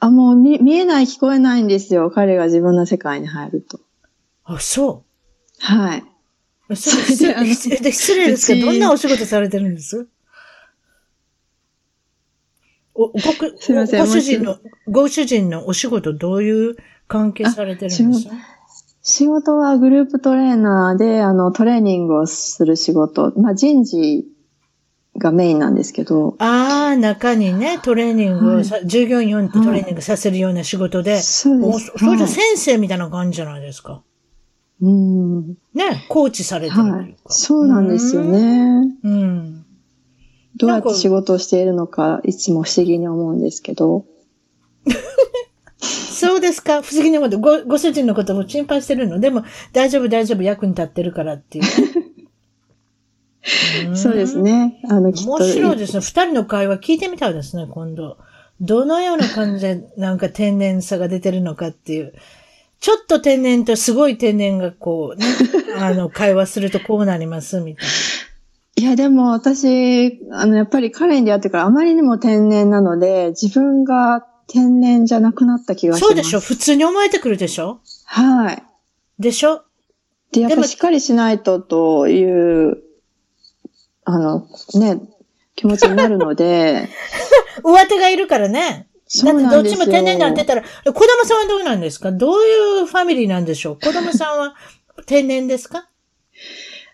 [0.00, 2.10] あ、もう見見えない聞こえないんですよ。
[2.10, 3.80] 彼が自分の世界に入ると。
[4.44, 5.02] あ、そ
[5.58, 6.04] はい。
[6.74, 10.06] 失礼ですけど、どんなお仕事されてるんです？
[12.94, 16.76] お、ごく、すいませんご主人の、ご主人のお仕事どういう
[17.06, 18.28] 関係されてるんです？
[18.28, 18.34] か
[19.00, 23.32] 仕事はグループトレーナーで、あの、トレーニングをする仕事。
[23.38, 24.26] まあ、人事
[25.16, 26.36] がメインなんですけど。
[26.38, 31.86] ああ、中にね、トレーニングをさ、従業員にトレーニングさせるような仕事で、おそうです。
[31.92, 32.34] そそれじゃはい。
[32.34, 34.02] 先生みたいな感じじゃないですか。
[34.80, 35.48] うん。
[35.74, 36.82] ね、コーチされてる。
[36.82, 37.16] はい。
[37.26, 38.96] そうなんですよね。
[39.02, 39.64] うん。
[40.56, 44.04] どうやって仕事をしているのか、いつも不思議に思うんですけど。
[45.80, 46.82] そうですか？
[46.82, 47.38] 不思議なこと。
[47.38, 49.20] ご、ご主人のことも心配してるの？
[49.20, 51.64] でも、大丈夫、大丈夫、役に立ってるからっていう
[53.84, 53.92] ね。
[53.92, 54.38] ん そうです。
[54.40, 54.80] ね。
[54.88, 55.34] あの、きっと。
[55.34, 56.00] 面白いですね。
[56.00, 58.18] 二人の会話聞いてみたいですね、今度。
[58.60, 62.14] どのような感じで、なんか天然さが出てるのかっていう。
[62.80, 65.26] ちょっと天然とすごい天然がこう、ね、
[65.78, 67.86] あの、会話するとこうなります、みたい
[68.76, 75.98] いや、でも私、あの、やっぱり彼に出会ってからあまりにも天然なので、自分が天然じゃなくなった気がな。
[75.98, 76.08] します。
[76.08, 76.40] そうでしょ？
[76.40, 77.80] 普通に思えてくるでしょ？
[78.04, 78.62] はい。
[79.18, 79.62] でしょ？
[80.30, 82.24] で、やっでもぱしっかりしないととい
[82.70, 82.78] う、
[84.04, 85.00] あの、ね、
[85.56, 86.88] 気持ちになるので、
[87.64, 88.87] 上手がいるからね。
[89.24, 90.54] だってどっちも天然になってた。
[90.54, 92.12] たら、子供さんはどうなんですか？
[92.12, 93.76] どういうファミリーなんでしょう？
[93.80, 94.54] 子供さんは
[95.06, 95.88] 天然ですか？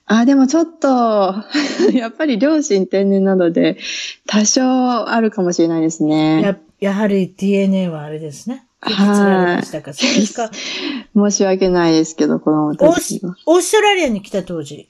[0.07, 1.35] あ、でもちょっと、
[1.92, 3.79] やっぱり両親天然なので、
[4.27, 6.42] 多少あるかもしれないですね。
[6.42, 8.64] や、やはり DNA はあれですね。
[8.87, 9.92] 引き継がれましたか？
[9.94, 10.50] そうですか
[11.16, 13.35] 申し訳ないですけど、子供オーたスちは。
[13.46, 14.88] オーストラリアに来た当時、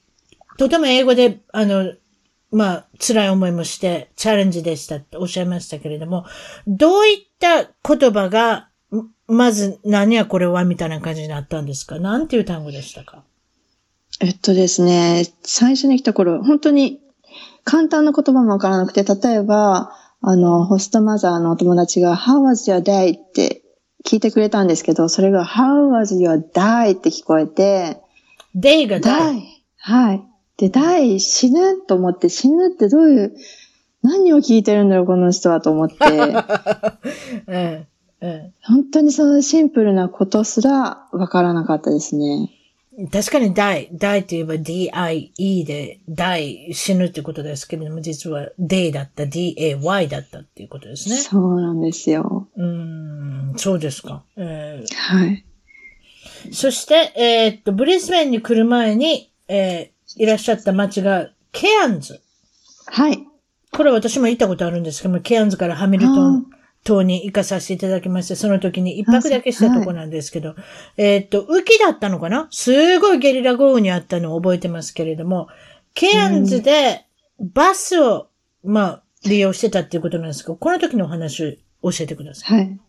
[0.58, 1.92] とても英語で、あの、
[2.54, 6.24] まあ、辛い思いもして、チャレンジでしたっておっしゃいましたけれども、
[6.66, 11.98] どういった言葉が、んまず、何やこれはみたいな感じになったんですか？
[11.98, 13.24] なんていう単語でしたか？
[14.20, 17.00] えっとですね、最初に来た頃、本当に
[17.64, 23.18] 簡単な言葉もわからなくて、例えば、あの、ホストマザーのお友達が、How was your day?
[23.18, 23.62] って
[24.06, 26.96] 聞いてくれたんですけど、それが How was your day?
[26.96, 28.00] って聞こえて、
[28.54, 29.40] ?day が die
[29.78, 30.22] はい。
[30.68, 33.34] で、die 死ぬと思って、死ぬってどういう、
[34.02, 35.96] 何を聞いてるんだろう、この人はと思って、
[37.46, 37.86] うん
[38.20, 42.50] うん本当にそのシンプルなことすらわからなかったですね。
[43.12, 51.16] 確かに die, die といえば D-I-E で die 死ぬってことですけれども、実は day だった、D-A-Y だったっていうことですね。
[51.16, 52.48] そうなんですよ。
[52.56, 54.24] うん、そうですか。
[54.36, 55.44] えー、はい。
[56.52, 62.20] そして、えー、っと、ブリスベンに来る前に、えー、いらっしゃった街がケアンズ。
[62.86, 63.26] はい。
[63.72, 66.46] これ私も行ったことあるんですけども、ケアンズからハミルトン
[66.84, 72.46] 島に行かさせていただきまして、その時に一泊だけしたとこなんですけど、はい、えっと、雨季だったのかな？
[72.50, 75.48] すごいゲリラ豪雨にあったのを覚えてますけれども、
[75.94, 77.06] ケアンズで
[77.40, 78.28] バスを、
[78.62, 82.58] まあ、利用してたっていうことなんですけど、この時のお話教えてください。
[82.58, 82.80] はい。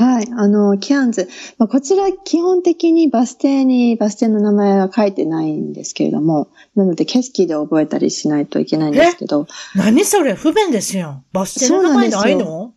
[0.00, 0.28] はい。
[0.34, 1.28] あの、キアンズ。
[1.58, 9.46] まあ、こちら基本的にバス停にバス停の名前は書いてないんですけれども、なので景色で覚えたりしないといけないんですけど。
[9.74, 10.32] 何それ？
[10.32, 11.22] 不便ですよ。
[11.32, 12.72] バス停の名前ないの？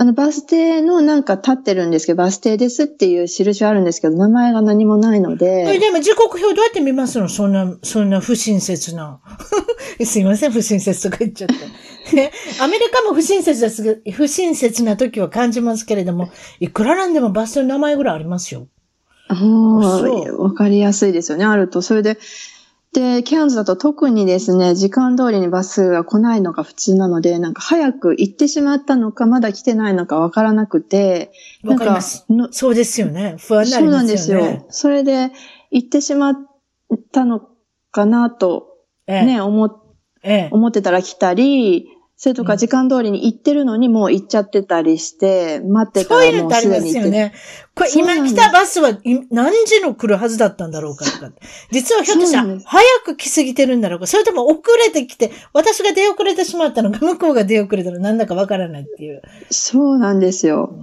[0.00, 5.66] あの、バス停のなんか立ってるんですけど、バス停ですっていう印はあるんですけど、名前が何もないので。
[5.68, 7.28] え、でも時刻表どうやって見ますの？
[7.28, 9.18] そんな、そんな不親切な。
[10.04, 12.14] すいません、不親切とか言っちゃって。
[12.14, 12.30] ね、
[12.60, 16.30] アメリカも不親切です、不親切な時は感じますけれども、
[16.60, 18.68] いくらなんでもバス停の名前ぐらいありますよ。
[19.26, 20.02] ああ、
[20.38, 21.82] わかりやすいですよね、あると。
[21.82, 22.18] それで、
[22.92, 31.30] で、ケアンズだと特にですね、時間通りにバスが来ないのが普通なので、なんか早く行ってしまったのか、まだ来てないのかわからなくて、
[31.64, 33.36] わかりますそうですよね。
[33.38, 34.16] 不安になりますよね。
[34.18, 34.66] そうなんですよ。
[34.70, 35.32] それで、
[35.70, 36.34] 行ってしまっ
[37.12, 37.42] たの
[37.90, 38.68] かなと、
[39.06, 39.82] ね、ええ、思、
[40.22, 41.88] ええ、思ってたら来たり、
[42.20, 46.40] それとか時間通りに行ってるのにもう行っちゃってたりして、待ってたらもうすでに行って。
[46.40, 47.32] そういうのってありますよね。
[47.76, 48.98] これ今来たバスは
[49.30, 51.30] 何時の来るはずだったんだろうかとか。
[51.70, 54.08] 実はひょっとしたら早く来すぎてるんだろうか。
[54.08, 59.22] それとも遅れてきて、私が出遅れてしまったのか、向こうが出遅れたのなんだかわからないっていう。
[59.50, 60.74] そうなんですよ。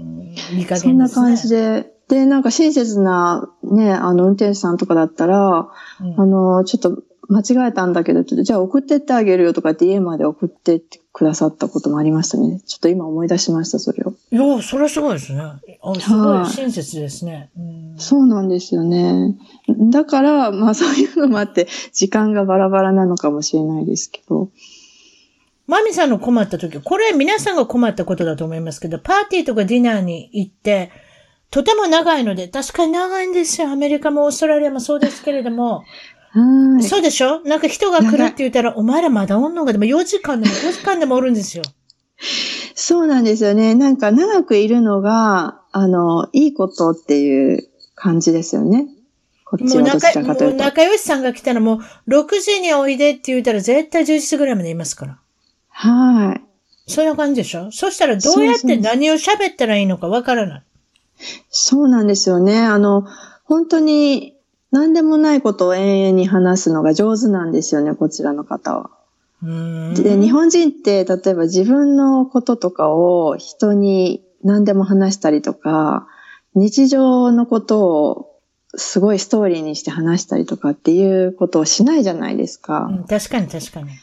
[0.54, 0.88] いい加減ですね。
[0.88, 1.92] そんな感じで。
[2.08, 5.68] で、なんか親切なね、あの運転手さんとかだったら、
[6.00, 12.62] うん、あの、ちょっと間違えたんだけど、じゃあ送ってってあげるよとかって家まで送ってくださったこともありましたね。
[12.66, 14.14] ちょっと今思い出しました、それを。
[14.32, 15.42] いや、それはすごいですね。
[15.42, 15.60] あ
[16.00, 19.36] すごい親切ですね、うそうなんですよね。
[19.92, 24.50] だから、まあそういうのもあって、時間がバラバラなのかもしれないですけど。
[25.68, 30.92] マミさんの困った時、これ皆さんが困ったことだと思いますけど、パーティーとかディナーに行って、
[31.50, 33.70] とても長いので、確かに長いんですよ。
[33.72, 35.86] アメリカもオーストラリアもそうですけれども、
[36.82, 37.42] そうでしょ？
[37.42, 41.64] なんか人が来るって言ったら、お前らまだおんのかでも4時間でも 5時間でもおるんですよ。
[42.76, 43.74] そうなんですよね。
[43.76, 48.88] なんか長くいるのが、あの、いいことっていう感じですよね。
[49.46, 50.46] こっちはどちらかというと。
[50.46, 55.20] もう仲良しさんが来たらもう6時においでって言ったら絶対10時ぐらいまでいますから。
[55.70, 56.42] はい。
[56.92, 57.72] そんな感じでしょ？
[57.72, 60.64] そしたらどうやって何を喋ったらいいのかわからない。
[61.50, 62.60] そうなんですよね。
[62.60, 63.06] あの、
[63.46, 64.35] 本当に
[64.76, 68.90] 何でもないことを延々に話すのが上手なんですよね、こちらの方は。
[69.42, 76.08] で、日本人って、例えば自分のこととかを人に何でも話したりとか、
[76.56, 78.42] 日常のことを
[78.76, 82.90] すごいストーリーにして話したりとかっていうことをしないじゃないですか。
[82.92, 83.88] うん、確かに確かに。
[83.88, 83.96] うん、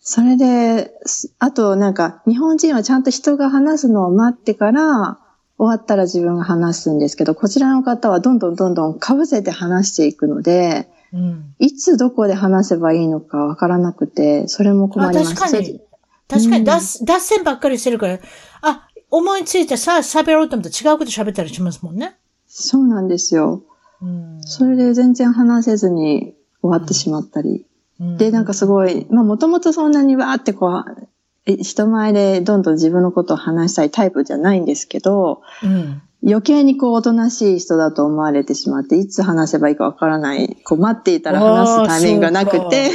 [0.00, 0.92] それで、
[1.38, 5.18] あとなんか日本人はちゃんと人が話すのを待ってから、
[5.58, 15.34] 終わったら自分が話すんですけど、こちらの方はどんどんどんどん被せて話していくので、うん、いつどこで話せばいいのかわからなくて、それも困ります。
[15.34, 15.80] 確かに。
[16.28, 18.18] 確かに脱、うん、脱線ばっかりしてるから、
[18.62, 22.16] あ、思いついてさ、喋ろうと思って違うこと喋ったりしますもんね。
[22.46, 23.62] そうなんですよ。
[24.00, 27.66] うん、それで全然話せずに終わってしまったり。
[27.98, 31.08] うん、で、なんかすごい、まあもともとそんなにわーってこう、
[31.56, 42.90] 人前でどんどん自分のことを話したいタイプじゃないんですけど、うん、余計にこうおとなしい人だと思われてしまって、いつ話せばいいかわからない、こう待っていたら話すタイミングがなくて。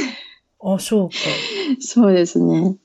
[0.62, 1.14] あ、そうか。
[1.80, 2.76] そうですね。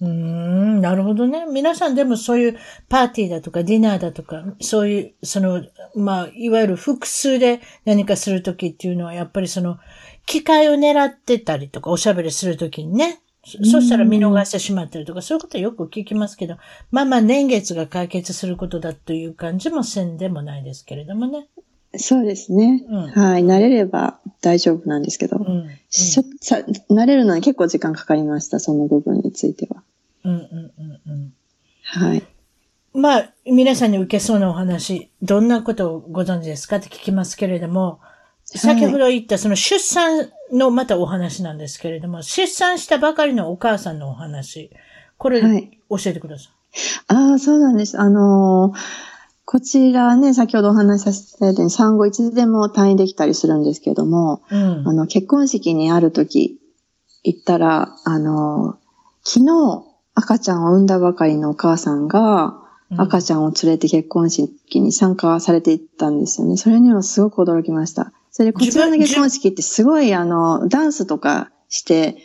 [0.00, 1.44] うん、なるほどね。
[1.46, 5.62] 皆さんでもそういうパーティーだとかディナーだとか、そういう、その、
[5.94, 9.76] まあ、いわゆる複数で何かするときっていうのは、やっぱりその、
[10.24, 16.56] 機会を狙ってたりとか、おしゃべりするときにね、そしたら見逃してしまったりとか、そういうことはよく聞きますけど、
[16.90, 21.48] まあまあ年月が解決することだという感じもせんでもないですけれどもね。
[21.96, 22.84] そうですね。
[22.88, 23.42] うん、はい。
[23.42, 26.22] 慣れれば大丈夫なんですけど、うんうん、さ
[26.90, 29.82] 慣れるのに結構時間かかりました、その部分については。
[30.24, 31.32] うんうんうんうん。
[31.82, 32.22] はい。
[32.92, 38.00] まあ、皆さんに受けそうなお話、どんなことをご存知ですかって聞きますけれども、
[38.58, 44.70] 先ほど言ったその出産のまたお話なんですけれども、出産したばかりのお母さんのお話、
[45.18, 45.40] これ、
[45.88, 46.52] 教えてください。
[47.08, 47.98] ああ、そうなんです。
[47.98, 48.78] あのー、
[49.44, 54.92] こちらね、先ほどお話しさせたように産後いつでも退院できたりするんですけども、うんあ。
[54.92, 56.60] の、結婚式にある時
[57.24, 58.78] 行ったら、あの、
[59.24, 59.84] 昨日
[60.14, 62.60] 赤ちゃんを産んだばかりのお母さんが、
[62.96, 66.56] 赤ちゃんを連れて結婚式に参加されていったんですよね。
[66.56, 68.12] それにはすごく驚きました。
[68.30, 72.16] それでこちらの結婚式ってすごいあの、ダンスとかして、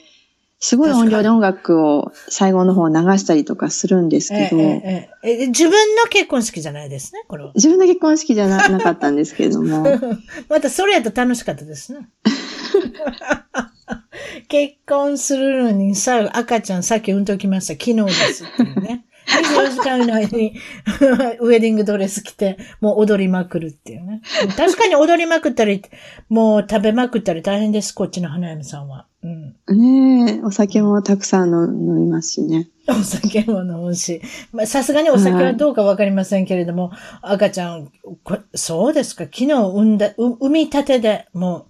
[0.60, 7.52] すごい音量で音楽を最後の方流したりとかするんですけど、えええええ自分の結婚式じゃないですね、これは。
[7.56, 9.86] 自分の結婚式じゃななかったんですけれども、
[10.50, 12.10] またそれやと楽しかったですね。
[14.48, 17.74] 結婚するのにさ、赤ちゃんさっき産んときました。
[17.74, 19.06] 昨日ですっていうね。
[19.26, 20.54] 24時間以内に
[21.40, 24.22] ウェディングドレス着て、もう踊りまくるっていうね。
[24.56, 25.84] 確かに踊りまくったり、
[26.30, 29.06] もう食べまくったり大変です、こっちの花嫁さんは。
[29.24, 30.26] うん。
[30.26, 32.70] ねえ、お酒もたくさん飲飲みますしね。
[32.88, 34.22] お酒も飲むし。
[34.52, 37.92] まあさすがにお酒はどうかわかりませんけれども、赤ちゃん、
[38.24, 41.66] こそうですか、昨日産んだ、う産みたてで、もう、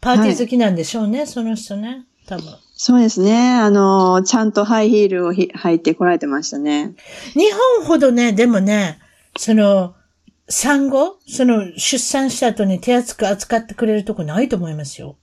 [0.00, 2.06] パーティー好きなんでしょうね、その人ね。
[2.26, 2.44] 多分。
[2.80, 3.56] そうですね。
[3.56, 6.94] あの、ちゃんとハイヒールをひ履いてこられてましたね。
[7.34, 9.00] 日本ほどね、でもね、
[9.36, 9.96] その、
[10.48, 15.16] 産後その、出産した後に手厚く扱ってくれるとこないと思いますよ。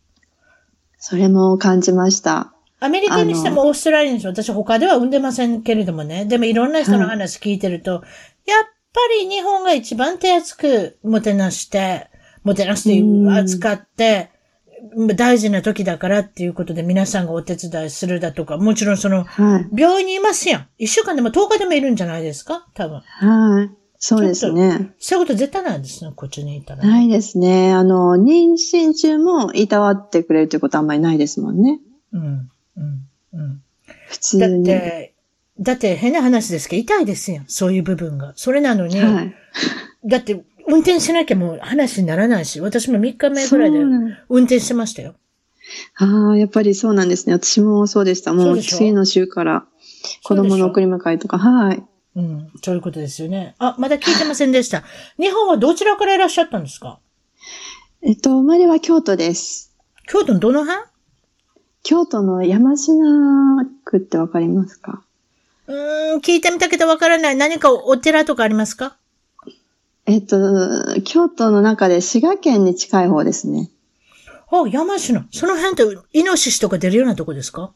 [0.97, 2.53] それも感じました。
[2.81, 12.09] アメリカにしてもオーストラリアにしても、私他では産んでませんけれどもね、でもいろんな人の話聞いてると、やっぱり日本が一番手厚くもてなして、
[12.43, 14.34] もてなしてうん扱って、
[15.15, 19.69] 大事な時だからっていうことで皆さんがお手伝いするだとか、もちろんその、はい。
[19.75, 20.67] 病院にいますやん。
[20.77, 22.67] 一週間でも10日でもいるんじゃないですか？
[22.73, 23.01] 多分。
[23.01, 23.69] はい。
[23.97, 24.93] そうですね。
[24.99, 26.85] そういうこと絶対ないですね、こっちにいたら。
[26.85, 27.73] ないですね。
[27.73, 31.79] あの、妊娠中もいたわってくれるということはあんまりないですもんね。
[32.13, 33.61] うん、うん、うん。
[34.09, 34.65] 普通だっに。
[34.65, 35.13] て、
[35.59, 37.41] だって変な話ですけど、痛いですよ。
[37.47, 38.33] そういう部分が。
[38.35, 39.35] それなのに、はい。
[40.05, 45.15] だって、運転しなきゃもう話にならないし、私も3日目ぐらいで運転してましたよ。
[45.97, 47.33] ああ、やっぱりそうなんですね。
[47.33, 48.33] 私もそうでした。
[48.33, 49.65] もう次の週から
[50.23, 51.83] 子供の送り迎えとか、はい。
[52.15, 53.55] うん、そういうことですよね。
[53.57, 54.83] あ、まだ聞いてませんでした。
[55.19, 56.99] 日本はどちらからいらっしゃったんですか？
[58.01, 59.73] えっと、生まれは京都です。
[60.07, 60.81] 京都のどの辺？
[61.83, 62.83] 京都の山科
[63.83, 65.03] 区ってわかりますか？
[65.67, 67.35] うーん、聞いてみたけどわからない。
[67.35, 68.95] 何かお寺とかありますか？
[70.07, 73.69] えっと、京都の中で滋賀県に近い方ですね。
[74.51, 74.99] あ、山科。
[75.31, 77.71] その辺って、イノシシとか出るようなとこですか？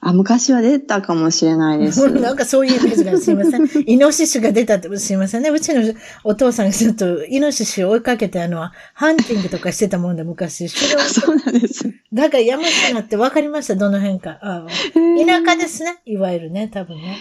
[0.00, 2.08] あ、昔は出たかもしれないです。
[2.20, 3.66] なんかそういうイメージがすいません。
[3.86, 5.50] イノシシが出たってすいませんね。
[5.50, 5.82] うちの
[6.24, 8.58] お父さんがちょっとイノシシを追いかけてあの、
[8.94, 10.68] ハンティングとかしてたもんで昔。
[10.68, 10.78] そ
[11.20, 11.84] そうなんです。
[12.12, 12.62] だから山
[12.92, 14.38] 科って分かりました、どの辺か。
[14.42, 15.98] あ田舎ですね。
[16.06, 17.18] いわゆるね、多分ね。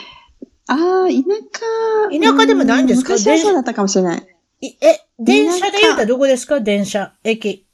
[0.68, 2.34] ああ、田舎。
[2.34, 3.14] 田舎でもないんですか？
[3.16, 4.35] う昔はそうだったかもしれない。
[4.66, 6.60] いえ、電車で言うたらどこですか？
[6.60, 7.66] 電車、駅。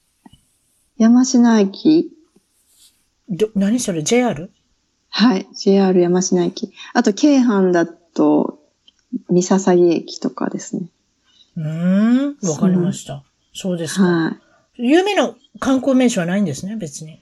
[0.97, 2.11] 山科駅。
[3.29, 4.51] ど、何それ ?JR?
[5.09, 5.47] はい。
[5.55, 6.71] JR 山科駅。
[6.93, 8.59] あと、京阪だと、
[9.29, 10.83] 三笹駅とかですね。
[11.57, 11.65] うー
[12.45, 13.23] ん、わかりました。
[13.53, 14.03] そうですか。
[14.03, 14.37] は
[14.77, 14.87] い。
[14.89, 17.19] 有名な観光名所はないんですね、別に。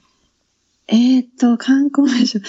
[0.88, 2.40] えーっと、観光名所。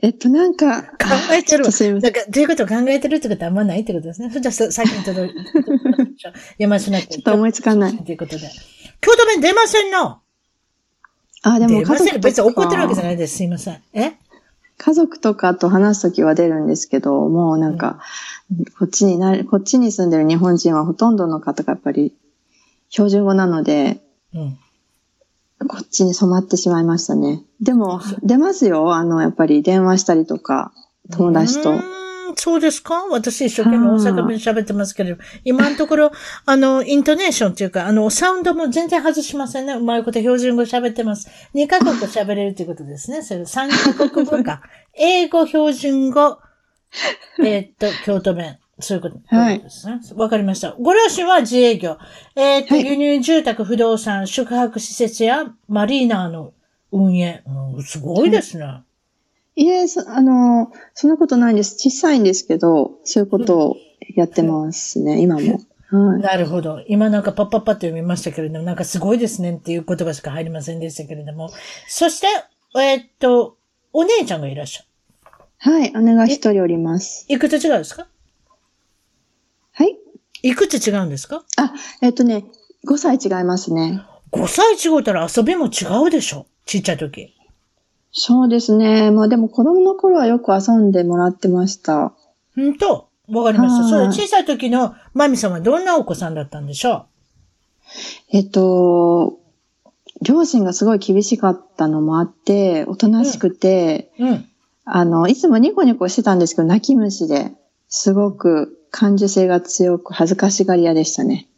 [0.00, 2.12] えっと、なんか、考えてるわあちょっとすいません。
[2.12, 4.28] ということを考えてるってことはあんまないってことですね。
[4.28, 5.34] それじゃあさ、さっきに届い
[6.22, 6.32] た。
[6.58, 7.98] 山科ちょっと思いつかない。
[7.98, 8.48] ということで。
[9.00, 10.18] 京都弁出ませんの
[11.42, 11.82] あ、でも。
[11.82, 13.38] 家族と別に怒ってるわけじゃか、ないです。
[13.38, 13.82] すいません。
[13.92, 14.12] え？
[14.76, 17.98] 家族とかと話すときは出るんですけど、もうなんか、
[18.78, 22.14] こっちになる、こっちに住んでる日本人はほとんどの方がやっぱり
[22.88, 24.00] 標準語なので、
[24.32, 24.58] うん。
[25.66, 27.42] こっちに染まってしまいましたね。
[27.60, 28.94] でも、出ますよ。
[28.94, 30.72] あの、やっぱり電話したりとか、
[31.10, 31.74] 友達とう。
[31.74, 31.98] ーん
[32.36, 33.06] そうですか？
[33.10, 36.12] 私一生懸命大阪弁喋ってますけれど、今のところ、
[36.44, 39.72] あの、イントネーションっていうか、あの、サウンドも全然外しませんね。
[39.74, 41.28] うまいこと標準語喋ってます。
[41.54, 43.22] 2カ国喋れるということですね。
[43.22, 44.60] それ3カ国語か。
[44.94, 46.38] 英語、標準語、
[47.40, 48.58] えーっと、京都弁。
[48.80, 50.00] そういうことはいですね。
[50.16, 50.72] わかりました。
[50.80, 51.96] ご両親は自営業。
[52.36, 56.52] えーっと、はい輸入住宅、不動産、宿泊施設やマリーナーの
[56.92, 57.42] 運営。
[57.74, 58.82] うん、すごいですね。
[59.56, 61.74] いえ、そあの、そんなことないんです。
[61.76, 63.76] 小さいんですけど、そういうことを
[64.14, 65.60] やってますね、今も。
[65.90, 66.20] はい。
[66.22, 66.82] なるほど。
[66.86, 71.50] 今なんかパッパッパッと読みましたけれども、なんかすごいですねっていう言葉しか入りませんでしたけれども。
[71.88, 72.26] そして、
[72.76, 73.56] えーっと、
[73.92, 74.88] お姉ちゃんがいらっしゃる。
[75.60, 77.26] はい、姉が一人おります。
[77.28, 78.06] いくつ違うんですか？
[79.78, 79.96] はい。
[80.42, 81.44] いくつ違うんですか？
[81.56, 81.72] あ、
[82.02, 82.44] えっとね、
[82.86, 84.02] 5歳違いますね。
[84.32, 86.46] ?5 歳違うたら遊びも違うでしょ？
[86.66, 87.34] ちっちゃい時。
[88.10, 89.10] そうですね。
[89.10, 92.12] まあでも子供の頃はよく遊んでもらってました。
[92.60, 93.96] んと、わかりました。
[93.96, 97.06] はいそれ小さい時のマミさんはどんなお子さんだったんでしょ
[98.30, 99.38] えっと、
[100.22, 104.48] 両親がすごい厳しかったのもあって、おとなしくて、ううん。
[104.84, 107.52] あの、いつもニコニコしてたんですけど、泣き虫で、
[107.88, 111.48] すごく感受性が強く恥ずかしがり屋でしたね。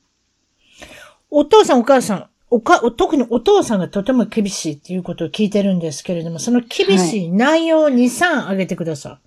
[1.31, 9.21] お父さんお母さん、おか、特にお父さんがとても厳しいっていうことを聞いてるんですけれども、その厳しい内容を2、3挙げてくださ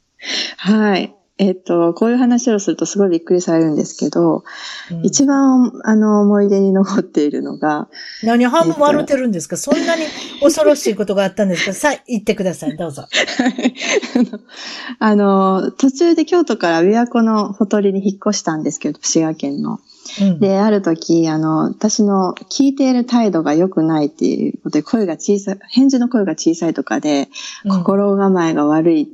[0.58, 1.14] はい。
[1.40, 4.44] えっと、こういう話をするとすごいびっくりされるんですけど、
[4.92, 4.94] い。
[4.94, 7.90] うん一番、あの、思い出に残っているのが、
[8.24, 9.58] 何半分笑ってるんですか？
[9.58, 10.04] そんなに
[10.42, 11.74] 恐ろしいことがあったんですか？
[11.76, 12.78] さあ、言ってください。
[12.78, 13.06] どうぞ。
[15.00, 19.80] あの、途中で京都から琵琶湖のほとりに引っ越したんですけど、滋賀県の。
[20.22, 20.40] うん。
[20.40, 27.30] で、ある時、あの、私の聞いている態度が良くないっていうことで、声が小さい、返事の声が小さいとかで、
[27.66, 29.10] うん心構えが悪い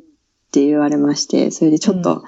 [0.49, 2.23] って言われまして、それでちょっと、う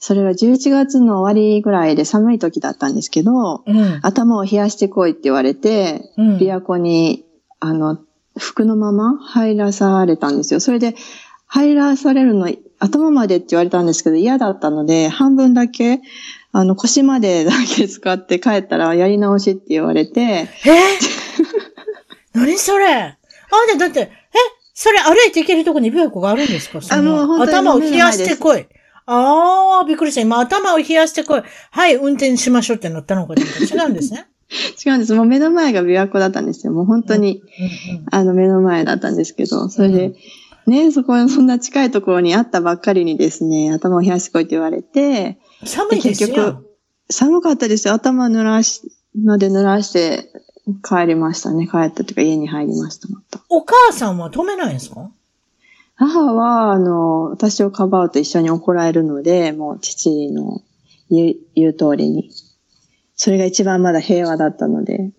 [0.00, 4.00] それは11月の終わりぐらいで寒い時だったんですけど、うん。
[4.02, 6.36] 頭を冷やしてこいって言われて、うん。
[6.38, 7.24] 琵琶湖に、
[7.60, 8.00] あの、
[8.36, 10.58] 服のまま入らされたんですよ。
[10.58, 10.96] それで、
[11.46, 12.50] 入らされるの、
[12.80, 16.00] 頭までって言われたんですけど、嫌だったので、半分だけ、
[16.50, 20.48] あの、腰までだけ使って帰ったらやり直しって言われて、え？
[22.34, 22.86] 何それ？
[22.94, 23.16] あ、
[23.72, 24.21] で、だって、え
[24.82, 26.80] それ歩いて行けるとこに琵琶湖があるんですか？
[26.82, 28.66] そのあもう本当に頭を冷やしてこい。
[29.06, 30.20] ああ、びっくりした。
[30.22, 31.42] 今、頭を冷やしてこい。
[31.70, 33.42] はい、運転しましょうってなったのか違
[33.86, 34.26] うんですね。
[34.84, 35.14] 違うんです。
[35.14, 36.72] もう目の前が琵琶湖だったんですよ。
[36.72, 37.42] もう本当に、
[37.90, 40.14] うんうんあの、目の前だったんですけど、それで、
[40.66, 46.66] ね、そこ、そんな近いところにあったばっかりにですね、頭を冷やしてこいって言われて、寒いです結よ局。
[47.10, 47.94] 寒かったですよ。
[47.94, 48.82] 頭濡らし、
[49.16, 50.30] ので濡らして
[50.82, 51.66] 帰りましたね。
[51.66, 53.40] 帰ったというか家に入りました、また。
[53.48, 55.10] お母さんは止めないんですか？
[55.94, 60.62] 母は、あの、私をかばうと一緒に怒られるので、もう父の
[61.10, 62.30] 言う言う通りに。
[63.14, 65.10] それが一番まだ平和だったので。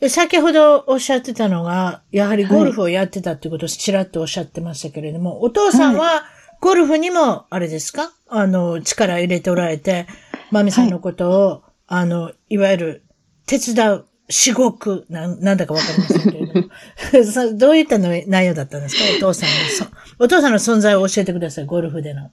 [0.00, 6.24] で先ほどおっしゃってたのが、やはりゴルフをやってたっていうことをちらっとおっしゃってましたけれども、お父さんは
[6.60, 8.12] ゴルフにも、あれですか？
[8.28, 10.06] あの、力入れておられて、
[10.50, 13.02] マミさんのことを、あの、いわゆる、
[13.48, 16.68] 手伝う、至極、なん、なんだかわかりませんけれども。
[17.32, 19.02] そどういったの内容だったんですか？
[19.16, 19.84] お父さんのそ。
[20.20, 22.30] お父さんの存在を教えてください、ゴルフでの。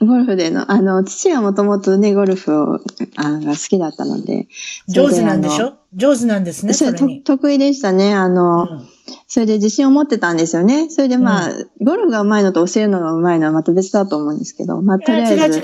[0.00, 2.80] ゴルフでの、あの、父はもともとね、ゴルフを、
[3.16, 4.48] あが好きだったので。
[4.88, 5.74] 上手なんでしょ？
[5.94, 7.06] 上手なんですね、それと。
[7.24, 8.14] 得意でしたね。
[8.14, 8.88] あの、うん
[9.26, 10.88] それで自信を持ってたんですよね。
[10.90, 11.50] それでまあ、
[11.82, 15.62] ゴルフが上手いのと教えるのが上手いのはまた別だと思うんですけど、まあ、とりあえず違う違う。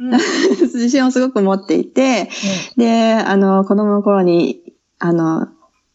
[0.00, 0.14] うん。
[0.14, 0.20] う ん
[0.60, 2.28] 自信をすごく持っていて、
[2.76, 4.62] で、あの、子供の頃に、
[4.98, 5.48] あの、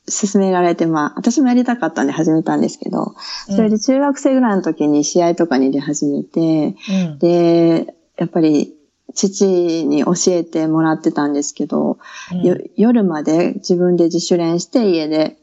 [0.08, 3.16] 勧められて、まあ、私もやりたかったんで始めたんですけど、
[3.50, 6.76] それで中学生ぐらいの時に試合とかに出始めて、
[7.10, 7.20] うん。
[7.20, 8.74] で、やっぱり、
[9.14, 9.46] 父
[9.86, 11.98] に教えてもらってたんですけど、
[12.34, 15.38] うんよ夜まで自分で自主練して家で、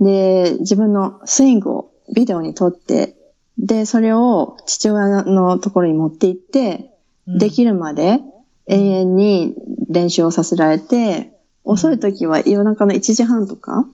[0.00, 3.14] で、自分のスイングをビデオに撮って、
[3.58, 6.91] で、それを父親のところに持って行って、うん
[7.26, 8.20] できるまで
[8.66, 9.54] 永遠に
[9.88, 11.32] 練習をさせられて、
[11.64, 13.86] 遅い時は夜中の1時半とか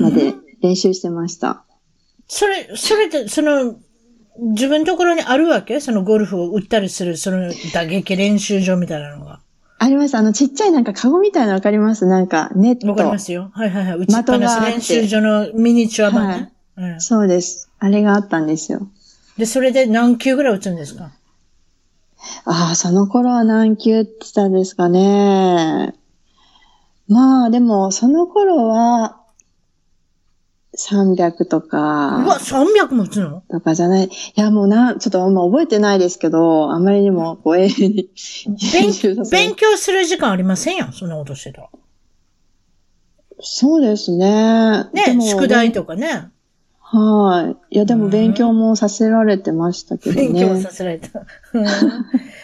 [0.00, 1.64] まで練習してました。
[2.26, 3.76] それ、それって、その、
[4.38, 5.78] 自分のところにあるわけ？
[5.78, 9.40] そのゴルフを打ったりする、その打撃練習場みたいなのが。
[9.78, 10.16] あります。
[10.16, 12.06] あの、ちっちゃいなんかカゴみたいなのわかります？
[12.06, 12.88] なんか、ネット。
[12.88, 13.50] わかりますよ。
[13.54, 13.98] はいはいはい。
[13.98, 16.52] 打ちっぱなし練習場のミニチュア版ね。
[16.76, 17.70] うんそうです。
[17.78, 18.88] あれがあったんですよ。
[19.36, 21.12] で、それで何球ぐらい打つんですか？
[22.44, 25.94] ああ、その頃は何球って言ったんですかね。
[27.08, 29.20] まあ、でも、その頃は、
[30.76, 33.42] 300とうわ、か、300も打つの？
[33.48, 34.06] とかじゃない。
[34.06, 38.10] いや、もうな、ちょっとあんま覚えてないですけど、あまりにも、こう、永遠に
[39.30, 41.68] 勉強する時間ありませんやん、そんなことしてたら。
[43.40, 44.86] そうですね。
[44.92, 46.30] でね、も宿題とかね。
[46.86, 47.74] はい。
[47.74, 50.28] いや、でも勉強もさせられてましたけどね。
[50.28, 51.20] 勉強させられた。
[51.52, 51.66] うん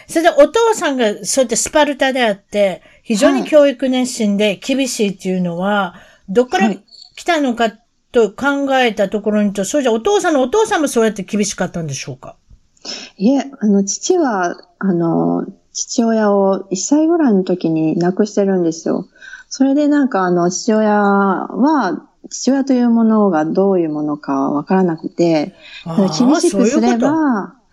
[0.07, 5.95] それでお父さんがそうやってスパルタであって、非常に教育熱心で厳しいっていうのは、
[6.27, 6.83] どっからはい
[7.15, 7.71] 来たのか
[8.11, 12.35] と考えたところにと、そうじゃお父さんのお父さんもそうやって厳しかったんでしょうか？
[13.17, 19.07] いえ、あの、父は、あの、父親を1歳ぐらいの時に亡くしてるんですよ。
[19.49, 25.53] それでなんか、あの、父親は、父親というものがどういうものかわからなくて、
[25.85, 26.99] あ厳しくすれそういう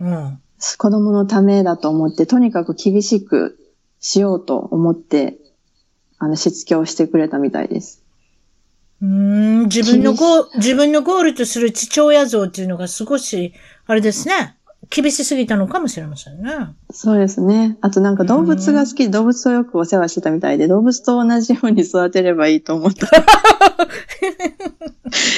[0.00, 0.40] うん。
[0.76, 3.56] 子供のためだと思って、とにかく厳しく
[4.00, 5.36] しようと思って、
[6.18, 8.02] あの、しつけをしてくれたみたいです。
[9.00, 13.54] うーん自分のゴー、自分のゴールとする父親像っていうのが少し、
[13.86, 14.57] あれですね。
[14.90, 16.50] 厳しすぎたのかもしれませんね。
[16.90, 17.76] そうですね。
[17.80, 23.08] あとなんか動物が好きで動物とよくお世話してたみたいで、動物と同じように育てればいいと思った。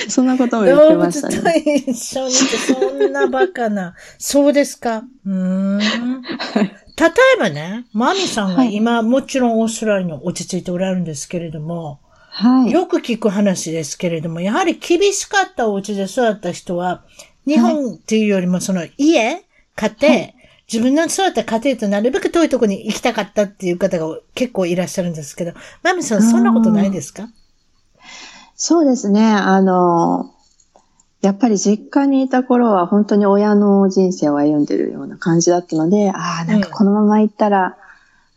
[0.09, 1.83] そんなことも言ってました動物ね。
[1.85, 3.95] と一緒にって、そんなバカな。
[4.19, 5.05] そうですか。
[5.27, 5.79] うーん。
[5.79, 5.85] 例
[7.37, 12.71] えばね、マミさんが今、もちろんオーストラリアに落ち着いておられるんですけれども、はい。
[12.71, 17.03] よく聞く話ですけれども、やはり厳しかったお家で育った人は、
[17.47, 19.45] 日本っていうよりもその家、
[19.77, 20.31] 家庭、
[20.73, 27.29] 自分の育った家庭となるべく遠いところに行きたかったっていう方が結構いらっしゃるんですけど、マミさんそんなことないですか？
[28.55, 29.25] そうですね。
[29.25, 30.33] あの、
[31.23, 37.77] やっぱり実家にいた頃は本当に親の人生を歩んでるような感じだったので、ああ、なんかこのまま行ったら、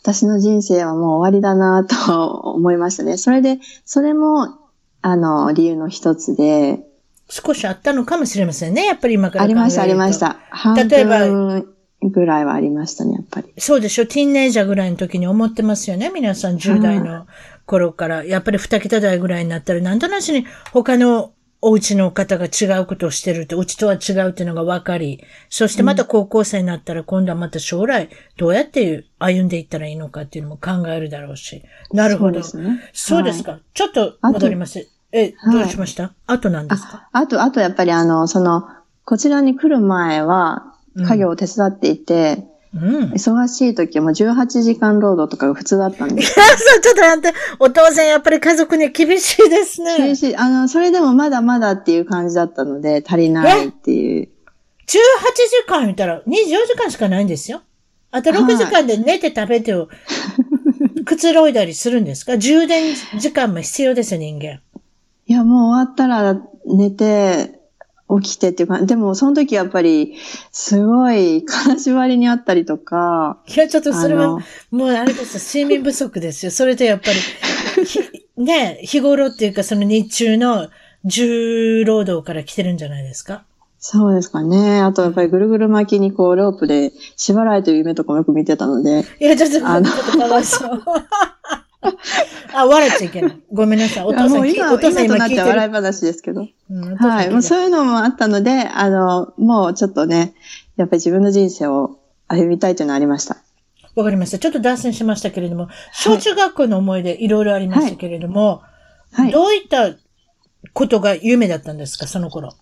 [0.01, 3.18] 私の人生はもう終わりだなと思いましたね。
[3.18, 4.58] それで、それも、
[5.01, 6.86] あの、理由の一つで、
[7.34, 8.86] 少しあったのかもしれませんね。
[8.86, 10.19] やっぱり今からありました、ありまし。
[10.19, 10.38] た。
[10.51, 11.65] 半例えば分
[12.03, 13.51] ぐらいはありましたね、やっぱり。
[13.57, 16.11] そうでしょティーンネイジャーぐらいの時に思ってますよね。
[16.13, 17.25] 皆さん10代の
[17.65, 18.23] 頃から。
[18.23, 31.63] やっぱり2桁代ぐらいになったら、なんとなしに他のお家の方が違うことをしてるって、うちとは違うっていうのが分かり、そしてまた高校生になったら今度はまた将来どうやって歩んでいったらいいのかっていうのも考えるだろうし。
[31.91, 32.43] なるほど。
[32.43, 32.81] そうですね。
[32.93, 33.59] そうですか。
[33.73, 34.88] ちょっと戻ります。
[35.14, 37.07] え、どうしました、あと何ですか？
[37.11, 38.68] あと、あとやっぱりあの、その、
[39.05, 42.45] こちらに来る前は、家業を手伝っていて、
[42.76, 43.11] うん。
[43.11, 46.34] 忙しい時はもう18時間労働とかが普通だったんです。
[46.34, 47.34] そう、ちょっと待って。
[47.59, 49.97] お父さんやっぱり家族には厳しいですね。
[49.97, 50.36] 厳しい。
[50.36, 54.30] あの、それでもまだまだっていう感じだったので、足りないっていう。
[54.88, 54.97] 18時
[55.68, 57.61] 間言ったら24時間しかないんですよ。
[58.09, 59.88] あと6時間で寝て食べてを、
[61.05, 62.38] くつろいだりするんですか？
[62.39, 64.61] 充電時間も必要ですよ、人間。
[65.28, 67.59] いや、もう終わったら寝て、
[68.21, 70.15] 起きてっていうか、でもその時やっぱり、
[70.51, 74.38] すごい金縛りにあったりとか、いや、ちょっとそれは
[74.71, 76.51] もうあれですよ、睡眠不足ですよ。
[76.51, 77.99] それとやっぱり、ひ
[78.38, 80.67] ね、日頃っていうかその日中の
[81.05, 83.43] 重労働から来てるんじゃないですか？
[83.80, 84.80] そうですかね。
[84.82, 90.84] あとやっぱりぐるぐる巻きにこうロープで縛られてる夢とかもよく見てたので、いや、ちょっと、ちょあのっとかわいそう。
[92.53, 93.39] あ、笑っちゃいけない。
[93.51, 94.03] ごめんなさい。
[94.05, 95.73] お父さん今、お父さん今聞いて笑いる。
[95.73, 96.47] 話ですけど。
[96.69, 97.29] うんはい。
[97.29, 100.34] もうそういうのもあったので、あの、もうちょっとね、
[100.77, 103.38] やっぱり自分の人生を歩みたいというのはありました。
[103.95, 104.39] わかりました。
[104.39, 108.61] ちょっと脱線しましたけれども、小中学校の思い出いろいろありましたけれども、
[109.11, 109.31] はい。
[109.31, 109.95] どういった
[110.73, 112.53] ことが夢だったんですか、その頃？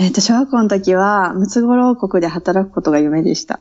[0.00, 3.60] えっ、と、小学校の時は、ムツゴロウ国で働くことが夢でした。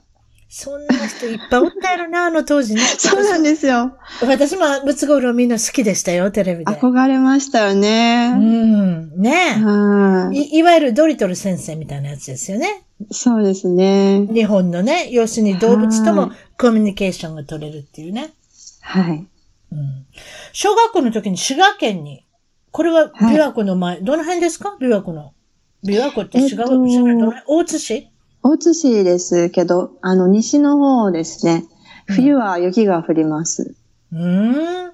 [0.50, 2.82] そんな人いっぱいおったやろな、あの当時ね。
[2.98, 3.98] そうなんですよ。
[4.26, 6.72] 私もムツゴロウみんな好きでしたよ、テレビで。
[6.72, 8.32] 憧れましたようね。
[8.32, 9.12] ん。
[9.22, 9.32] ね
[9.62, 10.38] はい。
[10.38, 10.58] い。
[10.60, 12.84] いわゆるドリトル先生みたいなやつですよね。
[13.12, 14.26] そうですね。
[14.34, 18.32] 日本のね、要するに動物ともはいコミュニケーションが取れるっていうね。
[18.82, 19.28] はい。
[19.72, 20.06] うん。
[20.54, 22.24] 小学校の時に滋賀県に、
[22.72, 24.76] これは琵琶湖の前、どの辺ですか？
[24.80, 25.34] 琵琶湖の。
[25.84, 27.44] 琵琶湖って滋賀、えっと滋賀どの辺？
[27.48, 28.08] 大津市？
[28.50, 31.66] 大津市ですけど、あの、西の方ですね。
[32.06, 33.76] 冬は雪が降ります。
[34.12, 34.20] うー
[34.90, 34.92] ん。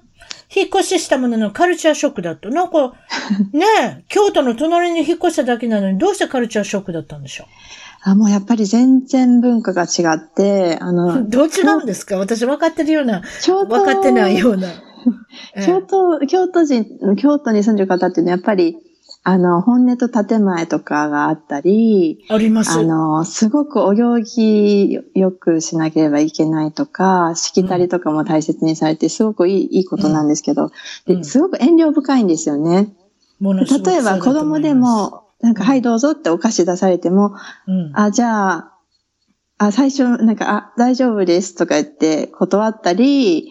[0.56, 2.48] 引っ越ししたもののカルチャーショックだった。
[2.48, 2.92] なんか、
[3.52, 3.64] ね
[4.00, 7.44] え、京都の隣に引っ越しただけなのに、どうしてカルチャーショックだったんでしょ
[8.02, 12.18] あ、もうやっぱり全然文化が違って、あうの、 どう違うんですか？
[12.18, 14.68] 私分かってるような、分かってないような。
[15.56, 16.86] ええ京都、京都人、
[17.16, 18.76] 京都に住んでる方っていうのはやっぱり、
[19.26, 22.78] あの、本音と建前とかがあったり、あります。
[22.78, 30.70] あの、すごくお行儀よくしなければいけないとか、しきたりとかも大切にされて、すごくいいいいことなんですけど、
[31.06, 31.22] うん。
[31.22, 32.94] ですごく遠慮深いんですよね。
[33.40, 37.34] 例えば子供でも、なんか、はいどうぞってお菓子出されても、
[37.66, 38.72] うん、あ、じゃあ、
[39.56, 43.48] あ、最初、なんか、あ、大丈夫ですとか言って断ったり、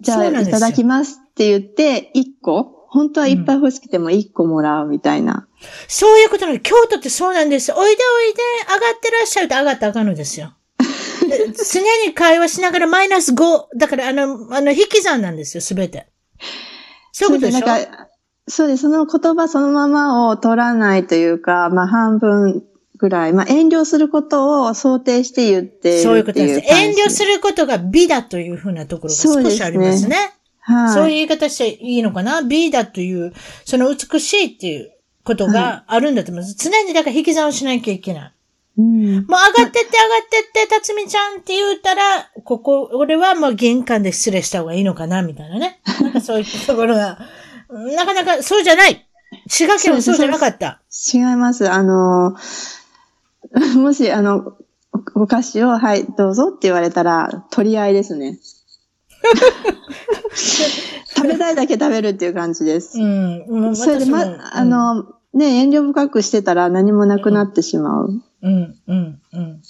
[0.00, 5.46] じゃあ、いただきますって言って、1個、本当はいっぱい欲しくても1個もらうみたいな。
[5.86, 6.58] そういうことなの。
[6.58, 7.72] 京都ってそうなんです。
[7.72, 8.40] おいでおいで、
[8.74, 10.52] 上がってらっしゃると上がったらあかんのですよ。
[11.28, 13.66] で 常に会話しながらマイナス5。
[13.76, 16.08] だから、あの、あの、引き算なんですよ、すべて。
[17.12, 17.66] そういうことでしょ？
[18.48, 18.82] そうです。
[18.82, 22.64] その言葉そのままを取らないというか、まあ半分
[22.98, 26.74] ぐらい、まあ遠慮することを想定して言っていそういうことです。
[26.74, 30.16] 遠慮することが美だというふうなところが少しありますね。
[30.70, 30.94] はい。
[30.94, 32.42] そういう言い方していいのかな？
[32.42, 33.32] 美だという、
[33.64, 34.92] その美しいっていう
[35.24, 36.54] ことがあるんだと思います。
[36.56, 38.32] 常にだから引き算をしなきゃいけない。
[38.78, 38.86] うん。
[38.86, 39.80] もう上がってって上がっ
[40.30, 45.80] てって、辰巳ちゃんって言ったら、ここ、俺はもう玄関で失礼した方がいいのかな、みたいなね。
[46.00, 47.18] なんかそういったところが、
[47.96, 49.06] なかなかそうじゃない。
[49.48, 50.80] 滋賀県はそうじゃなかった。
[51.12, 51.70] 違います。
[51.70, 52.36] あの、
[53.76, 54.54] もし、あの、
[55.14, 58.38] お菓子を、はい、どうぞって言われたら、取り合いですね。
[61.16, 62.98] 食べたいだけ食べるっていう感じです。
[62.98, 63.44] うん。
[63.48, 65.04] もうそれで、まあの、
[65.34, 68.22] ね、遠慮深くしてたら何もなくなってしまう。
[68.42, 69.62] うん、うん、うん。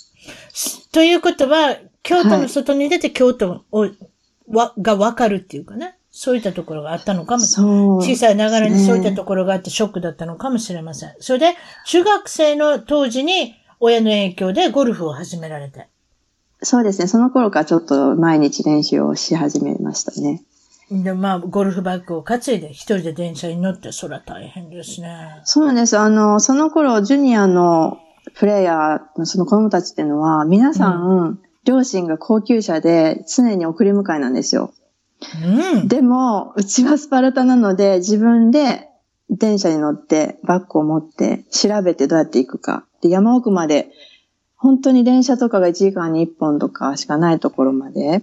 [0.93, 3.89] ということは、京都の外に出て京都を、
[4.49, 5.97] わ、がわかるっていうかね。
[6.13, 7.73] そういったところがあったのかもしれない。
[7.73, 8.03] そう。
[8.03, 11.15] 小さいながらにねそういったところがあってショックだったのかもしれません。
[11.21, 11.55] それで、
[11.87, 15.89] 中学生の当時に親の影響でゴルフを始められて。
[16.63, 17.07] そうですね。
[17.07, 20.43] その頃からちょっと毎日練習をし始めましたね。
[20.91, 25.41] で、まあ、ゴルフバッグを担いで一人で電車に乗って、そら大変ですね。
[25.45, 25.97] そうなんです。
[25.97, 28.01] あの、その頃、ジュニアの
[28.35, 34.73] プレイヤーのその子供たちっていうのは、皆さん、両親が高級車で常に送り迎えなんですよ。
[35.75, 35.89] うん。
[35.89, 38.89] でも、うちはスパルタなので、自分で
[39.29, 42.85] 電車に乗って、バッグを持って、調べてどうやって行くか。
[43.01, 43.91] で、山奥まで、
[44.61, 48.23] 本当に電車とかが1時間に1本とかしかないところまで、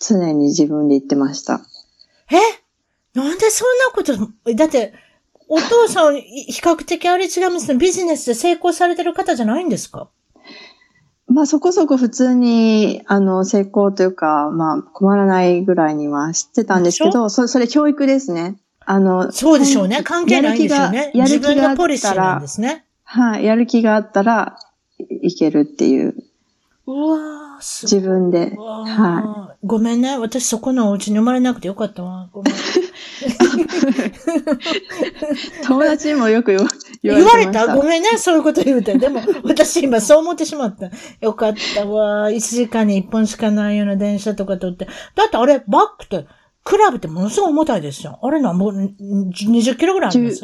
[0.00, 1.60] 常に自分で行ってました。
[2.30, 2.36] え？
[3.14, 4.94] なんでそんなこと、だって、
[5.48, 7.78] お父さん、い比較的あれ違いますね。
[7.78, 10.08] ビジネスで成功されてる方じゃないんですか？
[11.28, 18.56] まあそこそこ普通に、あの、成功というか、まあ困らないぐらいには知ってたんですけど、そそれ教育ですね。
[18.84, 20.02] あの、そうでしょうね。
[20.02, 21.12] 関係ないんでしょうね。
[21.14, 22.84] やる気がやる気があったらで、すね。
[23.04, 24.56] はい、やる気があったら
[25.00, 26.14] いいけるっていう、
[26.86, 27.58] うわ。
[27.60, 30.16] 自分で、わはーごめんね。
[30.18, 32.28] 私そこのお家に生まれなくてよかったわ。
[32.32, 32.54] ごめん。
[32.54, 32.56] い。
[35.66, 36.70] 友達にもよく言わ
[37.02, 37.66] 言言われた？
[37.66, 38.08] たごめんね。
[38.16, 38.96] そういうこと言うて。
[38.98, 40.90] でも、私今そう思ってしまった。
[41.20, 42.30] よかったわ。
[42.30, 44.86] 1時間に1本しかないような電車とか取って。
[45.14, 46.26] だってあれ、バッグって、
[46.64, 48.18] クラブってものすごい重たいですよ。
[48.22, 50.40] あれなんぼ、ん20キロぐらいあります？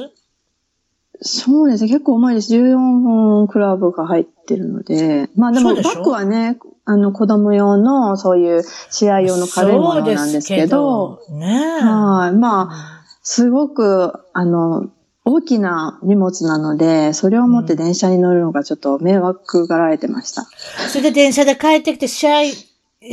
[1.21, 1.89] そうですね。
[1.89, 2.55] 結構重いです。
[2.55, 5.29] 14本クラブが入ってるので。
[5.35, 11.85] まあでもバッグはね、あの子供用のそういう試合用の軽いものなんですけど、そうですけどねえ。
[11.85, 12.33] はい。
[12.37, 14.89] まあ、すごく、あの、
[15.25, 20.47] 大きな荷物なので、それを持って電車に乗るのがちょっと迷惑がられてました。
[20.89, 22.43] それで電車で帰ってきて、試合、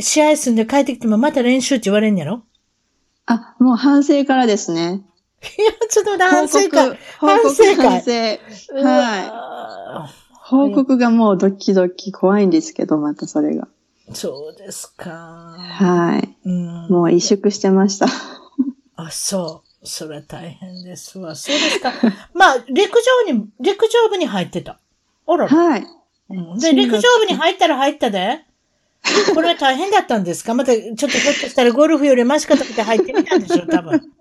[0.00, 2.42] 試合済んで帰ってきてもまた練習って言われんやろ？
[3.26, 5.02] あ、もう反省からですね。
[5.46, 6.98] いや、ちょっと反省会。
[7.18, 8.40] 報反告、省会
[8.82, 9.28] はい。
[9.28, 13.68] わ報告がもうドキドキ怖いんですけど、またそれが。
[14.10, 15.56] ーそうですか。
[15.58, 16.36] はい。
[16.44, 16.88] うん。
[16.88, 18.06] もう萎縮してました。
[18.96, 19.86] あ、そう。
[19.86, 21.34] それは大変ですわ。
[21.34, 21.92] そうですか。
[22.34, 24.78] まあ、陸上に、陸上部に入ってた。
[25.26, 25.48] あらら。
[25.48, 25.86] はい。
[26.30, 28.40] うんで、陸上部に入ったら入ったで。
[29.34, 30.54] これは大変だったんですか？
[30.54, 34.13] また、ちょっとひょっとしたらゴルフよりマシかとかって入ってみたんでしょ多分。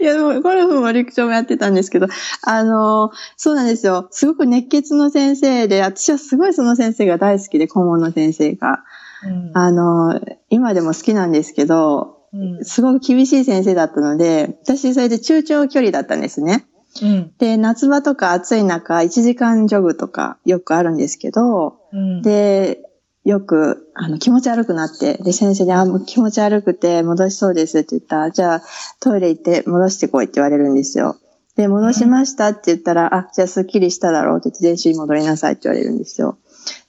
[0.00, 2.06] いや、でも、ゴルフも陸上もやってたんですけど、
[2.42, 4.08] あの、そうなんですよ。
[4.10, 8.84] すごく熱血の先生で、私はすごいその先生が大好きで、顧問の先生が。
[9.24, 12.64] うんあの、今でも好きなんですけど、うん。
[12.64, 16.66] すごく厳しい先生だったので、私それで中長距離だったんですね。
[17.02, 17.32] うん。
[17.38, 22.22] で、夏場とか暑い中、1時間ジョグとかよくあるんですけど、うん。
[22.22, 22.82] で、
[23.28, 28.62] よく、あの、気持ち悪くなって、で、先生に、あ、もう気持ち悪くて戻しそうですって言ったら、じゃあ、
[29.00, 31.16] トイレ行って戻してこいって言われるんですよ。
[31.54, 36.38] で、戻しましたって言ったら、あ、じゃあスッキリしただろうって言って、練習に戻りなさいって言われるんですよ。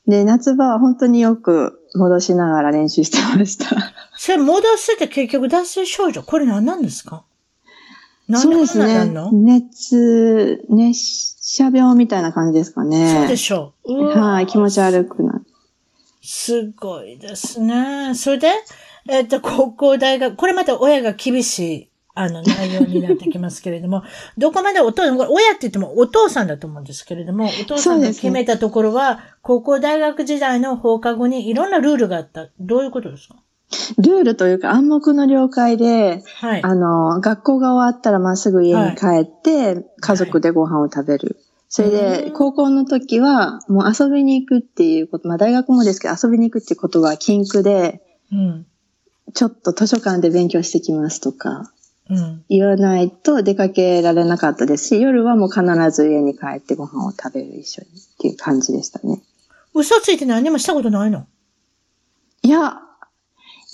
[0.08, 3.66] で、夏場は本当によく戻しながら練習してました。
[4.18, 6.24] それ戻すって結局脱水症状。
[6.24, 7.24] これ何なんですか？
[8.42, 8.86] そうですね。
[9.34, 13.16] 熱、熱射病みたいな感じですかね。
[13.22, 14.06] そうでしょう。
[14.20, 15.49] はい、気持ち悪くなって。
[16.22, 18.14] すごいですね。
[18.16, 18.52] それで、
[19.10, 24.04] えっ、と、高校、大学、これまた親が厳しい、あの、内容になってきますけれども、
[24.38, 32.48] どこまでお父さん、これ親って言ってもお父さんだと思うんですけれども、お父さんが決めたところは、高校、大学時代の放課後にいろんなルールがあった。
[32.60, 33.36] どういうことですか？
[34.00, 36.64] ルールというか暗黙の了解で、はい。
[36.64, 41.38] あの、学校が終わったらまっすぐ家に帰って、家族でご飯を食べる。
[41.72, 48.02] それで、高校の時は、もう遊びに行くっていうこと、まあ大学もですけど、遊びに行くっていうことは禁句で、
[48.32, 48.66] うん。
[49.36, 51.72] ちょっと図書館で勉強してきますとか、
[52.10, 52.44] うん。
[52.50, 59.22] 言わないと出かけられなかったですし、夜はもう必ず家に帰ってご飯を食べる一緒にっていう感じでしたね。
[59.76, 61.28] 嘘ついて何もしたことないの？
[62.42, 62.80] いや、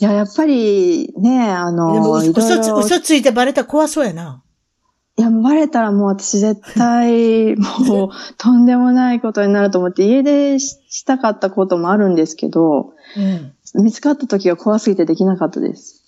[0.01, 4.43] いや、やっぱりね、あの、嘘つ、ろ嘘ついてバレたら怖そうやな。
[5.17, 12.93] いや、バレたらもう私絶対、もう、とんでもないことになると思って、家出ししたかったこともあるんですけど、
[13.75, 13.83] うん。
[13.83, 16.03] 見つかった時が怖すぎてできなかったです。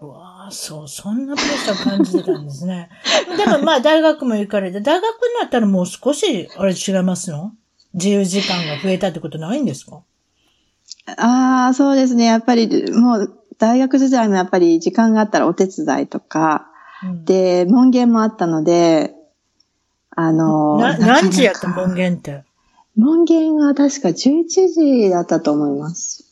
[0.00, 2.90] うわあ、そう、そんなプレッシャー感じてたんですね。
[3.36, 5.10] でもまあ大学も行かれて、大学に
[5.40, 7.52] なったらもう少し、あれ違いますの？
[7.94, 10.00] 自由時間が増えたってことないんですか？
[11.16, 12.24] ああ、そうですね。
[12.26, 16.68] やっぱり、もう、大学時代もやっぱり時間があったらお手伝いとか、
[17.04, 19.14] うんで、門限もあったので、
[20.10, 22.44] あの、ななかなか何時やった門限って？
[22.96, 26.24] 門限が確か11時だったと思います。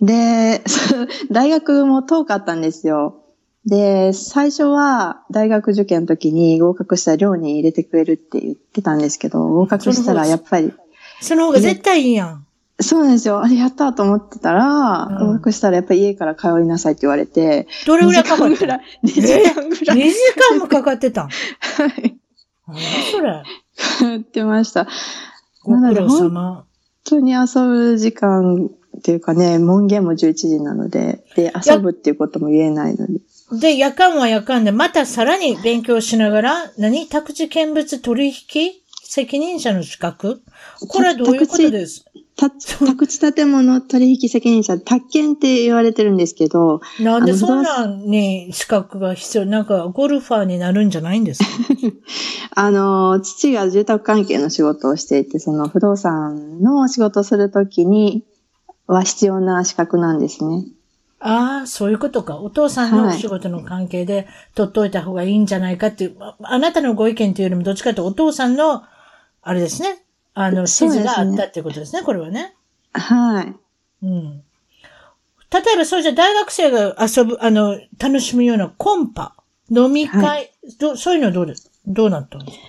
[0.00, 0.62] で、
[1.30, 3.16] 大学も遠かったんですよ。
[3.66, 10.72] で、最初は大学受験の時に合格したら寮に入れてくれるって言ってたんですけど、合格したらやっぱり、
[11.20, 12.46] その方が絶対いいやん。
[12.80, 13.42] そうなんですよ。
[13.42, 20.16] あれやったと思ってたら、うん合格したらやっぱり家から通いなさいって言われて、どれぐらいかか2った時間ぐらい、2時間ぐら2い時
[20.50, 21.28] 間もかかってたん？
[21.28, 21.30] は
[21.86, 22.16] い
[22.66, 22.78] 何
[23.10, 23.42] それ？
[24.10, 24.86] やってました。
[25.62, 26.64] ご苦労なので本様。
[27.04, 33.20] 当に遊ぶ時間っていうかね、門限も11時なので、で、遊ぶっていうことも言えないので。
[33.60, 37.08] で、夜間は夜間で、またさらに勉強しながら、何？
[37.08, 38.34] 宅地見物取引
[39.02, 40.42] 責任者の資格？
[40.88, 42.04] これはどういうことです？
[42.04, 42.09] た
[42.48, 51.48] 宅地建物取引責任者、宅建って言われてるんですけど、なんでそんなんに資格が必要なんかゴルファーになるんじゃないんですか？
[52.62, 58.24] あの、父が住宅関係の仕事をしていて、その不動産の仕事をするときに
[58.86, 60.64] は必要な資格なんですね。
[61.22, 62.38] ああ、そういうことか。
[62.38, 68.82] お父さんのお仕事の関係で取っといた方がいいんじゃないかっていう、ああなたのご意見というよりもどっちかというとお父さんの、
[69.42, 70.02] あれですね。
[70.34, 72.54] あの、指示があったっていうことですね、これはね。
[72.92, 73.54] はい。
[74.02, 74.42] うん。
[75.52, 79.34] 例えば、そうじゃ大学生が遊ぶ、あの、楽しむようなコンパ、
[79.70, 80.36] 飲み会、は
[80.78, 81.70] どそういうのはどうです？
[81.86, 82.64] どうなったんですか？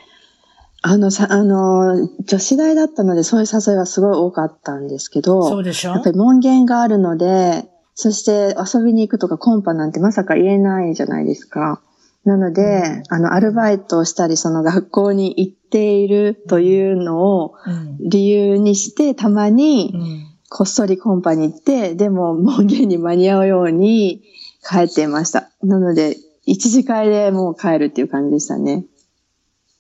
[0.84, 5.92] あの、さ、あの、女子大だったので、そういう誘いはすごい多かったんですけど、そうでしょ？
[5.92, 11.82] やっぱり門限があるので、そして遊びに行くとかコンパなんてまさか言えないじゃないですか。
[12.26, 17.98] なので、あの、アルバイトをしたり、その学校に行っているというのをうん。
[18.10, 20.28] 理由にして、たまうにん。
[20.50, 24.22] こっそりコンパに行って、でも門限に間に合うように
[24.70, 25.50] 帰っていました。
[25.64, 28.86] なので、一時会でもう帰るっていう感じでしたね。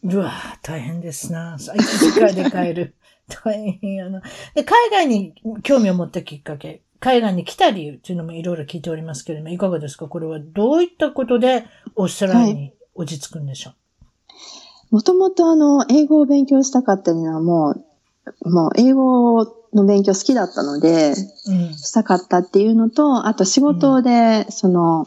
[0.04, 1.58] うわぁ大変ですな。
[1.60, 2.96] 一時間で帰る。
[3.44, 4.22] 大変やな。
[4.56, 5.34] で、海外に
[5.64, 10.08] 興味を持ったきっかけ、海外に来た理由っていうのもいろいろ聞いておりますけれども、いかがですか？
[10.08, 11.66] これはどういったことで
[11.96, 13.72] オーストラリアに落ち着くんでしょ
[14.92, 17.76] もともとあの、英語を勉強したかったのはも
[18.44, 21.16] う、もう英語の勉強好きだったので。
[21.16, 25.06] したかったっていうのと、あと仕事で、その、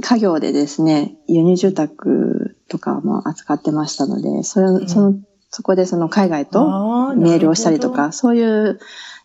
[0.00, 5.14] 家業でですね、輸入住宅とかも扱ってましたので、それ、んその、
[5.50, 8.78] そこでその海外とメールをしたりとか、そういう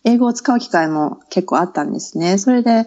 [0.04, 2.38] 英語を使う機会も結構あったんですね。
[2.38, 2.86] それで、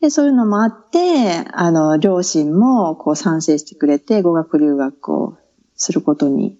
[0.00, 5.36] で、そういうのもあって、あの、両親もこう賛成してくれて、語学留学を
[5.76, 6.56] することに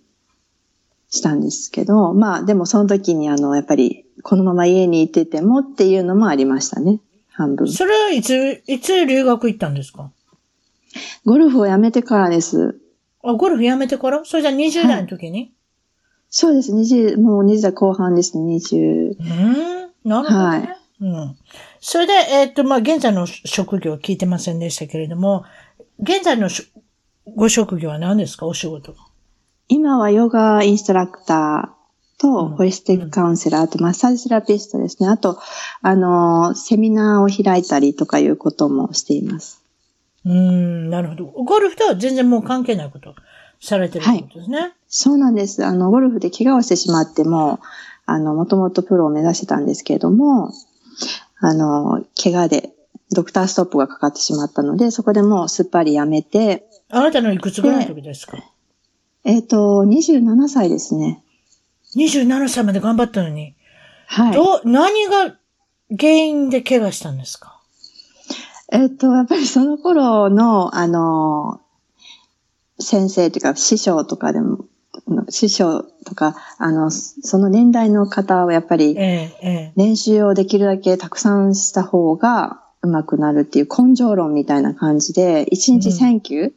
[1.11, 7.01] したんですけど、まあでもその時にあの、やっぱりこのまま家にいててもっていうのもありましたね。
[7.31, 7.69] 半分。
[7.69, 10.11] それはいつ、いつ留学行ったんですか？
[11.25, 12.81] ゴルフをやめてからです。
[13.23, 14.25] あ、ゴルフやめてから？
[14.25, 15.53] それじゃあ20代の時に、
[16.31, 16.73] そうです。
[16.73, 18.57] 20、もう20代後半ですね。
[18.57, 19.11] 20。
[19.11, 20.77] うーん、なるほどね。
[21.01, 21.37] うん。
[21.81, 25.45] それで、えっ、と、まあ、現在の職業聞いてませんでしたけれども、
[26.01, 26.71] 現在のし
[27.27, 28.47] ご職業は何ですか？
[28.47, 28.95] お仕事。
[29.69, 35.09] 今はヨガインストラクターと、うんホリスティックカウンセラー、あとマッサージセラピストですね。
[35.09, 35.39] あと、
[35.81, 39.63] あの、セミナーを開いたりとかいうこともしています。
[40.27, 41.25] うーん、なるほど。
[41.25, 43.15] ゴルフとは全然もう関係ないこと
[43.59, 44.75] されてるってことですね。
[44.87, 45.65] そうなんです。
[45.65, 47.61] あの、ゴルフで怪我をしてしまっても、
[48.05, 50.53] あの、もともとプロを目指してたんですけれども、
[51.41, 52.75] あの、怪我で
[53.13, 56.67] ドクターストップがかかってしまったので、そこでもうすっぱりやめて、
[56.97, 58.39] あなたのいくつぐらいの時ですか？
[59.25, 61.23] えっ、と、27歳ですね。
[61.97, 63.55] ?27 歳まで頑張ったのに、
[64.07, 64.33] はい。
[64.35, 65.35] どう、何が
[65.99, 67.61] 原因で怪我したんですか？
[68.73, 71.61] えっ、と、やっぱりその頃の、あの、
[72.79, 74.67] 先生というか、師匠とかでも、
[75.31, 78.95] 師匠とか、あの、その年代の方はやっぱり、
[79.77, 86.53] 練習をできるだけたくさんした方が上手くなるっていう根性論みたいな感じで、1日1000球え。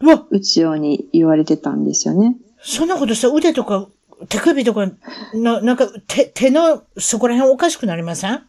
[0.00, 2.36] うわ、打つように言われてたんですよね。
[2.62, 3.88] そんなことしたら腕とか
[4.28, 4.86] 手首とか、
[5.34, 8.42] ななんか手、手のそこら辺おかしくなりません？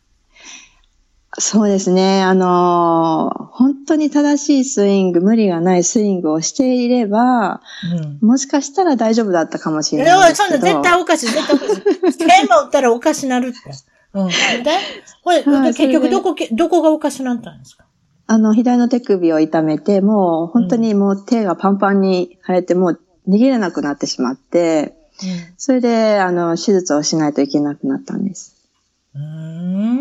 [1.39, 2.22] そうですね。
[2.24, 7.62] あのー本当に正しいスイング、無理がないスイングをしていれば、
[8.22, 8.28] うん。
[8.28, 10.60] もしかしたら大丈夫だったかもしいれないや、ですけど。
[10.60, 12.18] そんな絶対おかしい、絶対おかしい。
[12.18, 13.58] 剣も打ったらおかしなるって。
[14.14, 14.28] うん。
[14.28, 14.34] で、
[15.24, 17.86] ほれ、はい結局どこけ、どこがおかしなったんですか？
[18.32, 24.95] あの、左の手首を痛めて、もう本当にもう手がパンパンに腫れて、もう逃げれなくなってしまって、
[25.57, 28.55] それで、あの、手術をしないといけなくなったんです。
[29.13, 29.99] うーん。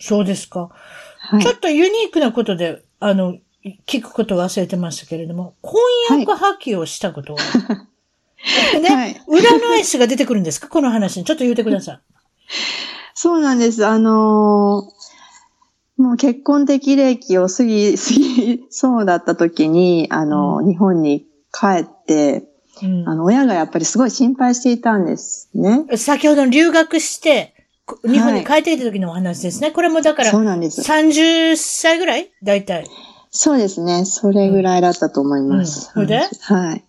[0.00, 0.70] そうですか。
[1.18, 1.52] はいちょ。
[1.52, 3.36] っとユニークなことで、あの、
[3.86, 7.38] 聞くことを忘れてましたけれども、婚約破棄をしたことは、
[8.80, 10.68] ね、はい占い師が出てくるんですか？
[10.68, 11.24] この話に。
[11.24, 12.00] ちょっと言ってください。
[13.14, 13.86] そうなんです。
[13.86, 14.99] あのー
[16.00, 22.46] もう結婚的齢期を過ぎ、 過ぎそうだった時に、あの、日本に帰って、
[22.82, 25.84] うんあの、親がやっぱりすごい心配していたんですね。
[25.96, 29.72] 先ほどの留学して、こ日本に帰ってきた時のお話ですね。
[29.72, 30.80] これもだからそうなんです。
[30.80, 32.30] 30歳ぐらい？
[32.42, 32.86] 大体。
[33.30, 34.04] そうですね。
[34.06, 35.90] それぐらいだったと思います。
[35.94, 36.28] うんそれで？
[36.40, 36.84] はい。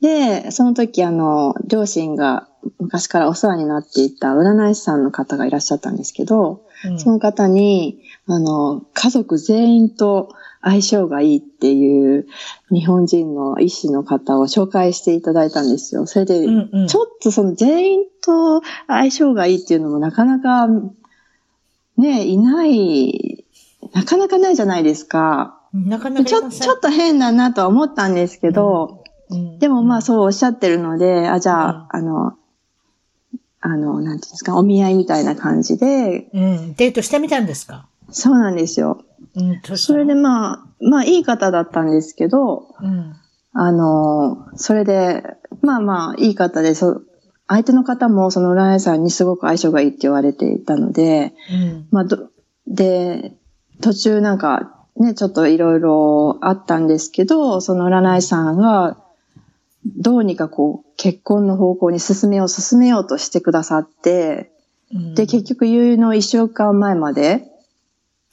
[0.00, 2.46] で、その時、あの、両親が
[2.78, 10.30] 昔からお世話になっていた占い師さんの方がいらっしゃったんですけど、うんその方に、あの、家族全員と
[10.62, 12.26] 相性がいいっていう
[12.70, 16.06] 日本人の医師の方を紹介していただいたんですよ。
[16.06, 16.86] それで、うんうん。
[16.86, 20.68] ちょっとその全員と相性がいいっていうのもなかなか、
[21.98, 23.44] ね、いない、
[23.92, 25.60] なかなかないじゃないですか。
[25.74, 29.58] なかなかちょちょっと変だなとは思ったんですけど、うん。
[29.58, 32.38] でもまあそうおっしゃってるので、あ、じゃあ、あの、
[33.60, 36.74] あの、なんていうんですか、お見合いみたいな感じで、うん。
[36.74, 37.86] デートしてみたんですか？
[38.10, 39.04] そうなんですよ。
[39.36, 39.76] うん。
[39.76, 43.14] それでまあ、まあいい方だったんですけど、うん。
[43.52, 45.22] あの、それで、
[45.62, 47.06] まあまあいい方で、そう、
[47.46, 51.86] 相手の方もその占い師さんにすごく相性がいいって言われていたので、うん。
[51.90, 52.30] まあど、
[52.66, 53.32] で、
[53.80, 58.96] 途中なんかね、ちょっといろいろあったんですけど、その占い師さんが、
[59.96, 64.52] どうにかこう、結婚の方向に進めよう、進めようとしてくださって、
[64.92, 67.50] うんで、結局、結の一週間前まで、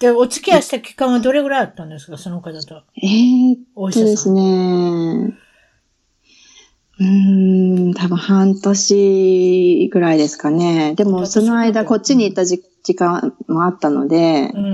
[0.02, 2.18] で、お付き合いした期間はどれぐらいあったんですか？
[2.18, 2.82] その方と。
[2.98, 4.34] えー、お医者さん。
[4.34, 5.38] ね。
[7.00, 10.96] うーん、多分半年ぐらいですかね。
[10.96, 14.74] でも、その間、こっちに行った時時間もあったのでう、んうん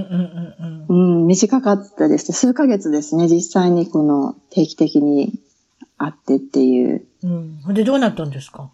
[0.87, 1.21] うんうん。
[1.21, 2.35] うん、短かったですね。
[2.35, 3.27] 数ヶ月ですね。
[3.27, 5.33] 実際にこの定期的に
[5.97, 7.05] 会ってっていう。
[7.23, 7.73] うん。
[7.73, 8.71] で、どうなったんですか？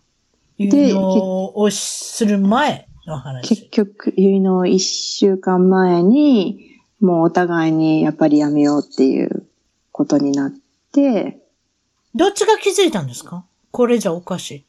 [0.59, 2.87] でをする前？
[3.05, 3.69] の結話。
[3.69, 9.45] 局、結の一週間前に、もうお互いにやっぱりやめようっていう
[9.91, 10.51] ことになっ
[10.91, 11.39] て、
[12.15, 14.65] どっちが気づいたんですかこれじゃおかしい。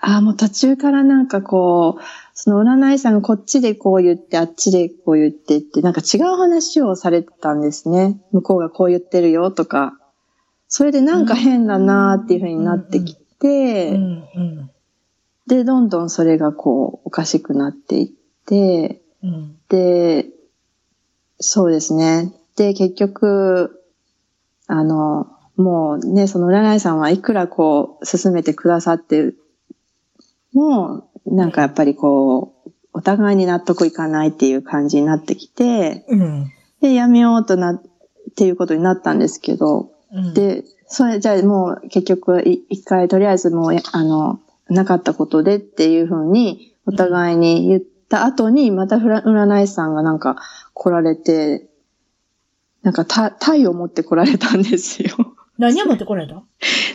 [0.00, 2.02] ああ、もう途中からなんかこう、
[2.34, 8.20] その占い師さんがこっちでこう言って、あっちでこう言ってって、なんか違う話をされてたんですね。
[8.32, 9.98] 向こうがこう言ってるよとか。
[10.68, 13.98] それでなんか変だなーっていう風になってきて、
[15.46, 18.08] で、どんどんそれがこう、おかしくなっていっ
[18.46, 19.56] て、うん。
[19.68, 20.26] で、
[21.38, 22.32] そうですね。
[22.56, 23.82] で、結局、
[24.66, 29.34] あの、もうね、その占い師さんはいくらこう、進めてくださって
[30.52, 36.52] も、なんかやっぱりこう、お互いに納得いかないっていう感じになってきて、うん。
[36.80, 37.82] で、やめようとな、っ
[38.34, 50.36] ていうことになったんですけど、うん、で、それじゃあもう結局い一回とりあえずもう、あの、なかったことでっていうふうにお互いに言った後に、またふら占い師さんがなんか
[50.74, 51.68] 来られて、
[52.82, 55.10] なんかタタイを持って来られたんですよ。
[55.58, 56.42] 何を持ってこられた？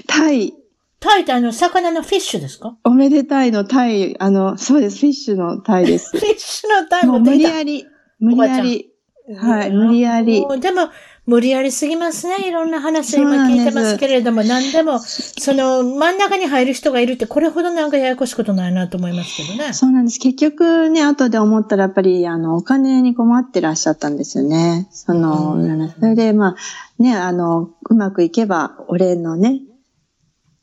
[0.08, 0.54] タイ、
[1.00, 2.78] タイってあの、魚のフィッシュですか？
[2.84, 6.18] おめでたいのタイ、あの、そうです、フィッシュのタイでフす。
[6.18, 7.42] ィッシュのタイもう無理。
[7.42, 7.86] やり、
[8.20, 8.92] 無理やり、
[9.38, 9.72] はい。
[9.72, 10.46] 無理やり。
[10.60, 10.90] でも、
[11.28, 12.48] 無理やりすぎますね。
[12.48, 19.74] いろんな話そう今聞いてますけれども、何でも、その、真ん中に入る人がいるって、これほどなんかややこしいことないなと思いますけどね。
[19.74, 20.20] そうなんです。
[20.20, 24.88] 結局ね、後で思ったらやっぱり、あの、お金に困ってらっしゃったんですよね。
[24.92, 29.62] その、うんそれで、まあ、ね、あの、うまくいけば、お礼のね、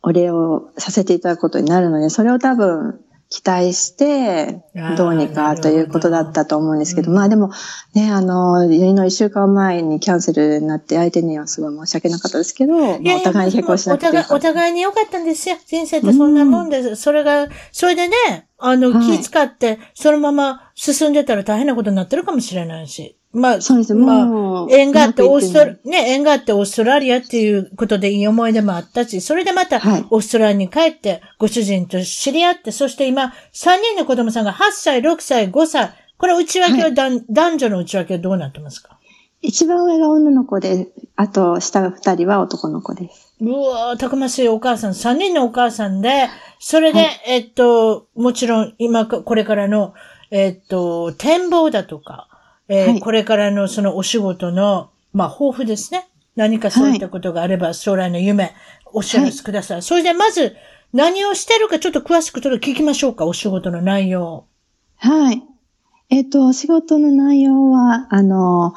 [0.03, 3.01] お礼をさせていただくことになるので、それを多分、
[3.31, 4.63] 期待して
[4.97, 7.51] どうにかということだったと思うんですけど、うんまあでも、
[7.95, 15.57] ね、あの、結の一週間前にキャンセルになって、相手にはすごい申し訳なかったですけど、まあお互いに結婚しなくてよお互い、に良かったんですよ。
[15.67, 16.97] 人生ってそんなもんです。
[16.97, 23.18] それが、それでね、あの、はい気使って、そのまま進んでたら大変なことになってるかもしれないし。
[23.33, 24.69] まあ、そうです、まあもう。
[24.73, 30.07] 縁があってオーストラ、ね、縁があってオーストラリアっていうことでいい思い出もあったし、それでまたはい。
[30.11, 38.99] オーストラリアに帰って、ご主人と知り合って、そして今、3人の子供さんが8歳、6歳、5歳、これ内訳は、男男女の内訳はどうなってますか？
[39.41, 43.37] 一番上が女の子で、あと下が二人は男の子です。
[43.41, 47.21] うわー、たくましいお母さん、3人のお母さんで、それで、はい。
[47.27, 49.95] えっと、もちろん今か、これからの、
[50.33, 52.27] えっと、展望だとか、
[52.69, 56.09] えーはいこれからのそのお仕事の、まあ、抱負ですね。
[56.37, 58.55] 何かそういったことがあれば、将来の夢、
[58.93, 59.83] お知らせください。
[59.83, 60.57] それで、まず、
[60.93, 64.45] 何をしてるかちょっと詳しくちょっと聞きましょうか、お仕事の内容を。
[64.97, 65.43] はい。
[66.11, 68.75] えっ、と、仕事の内容は、あの、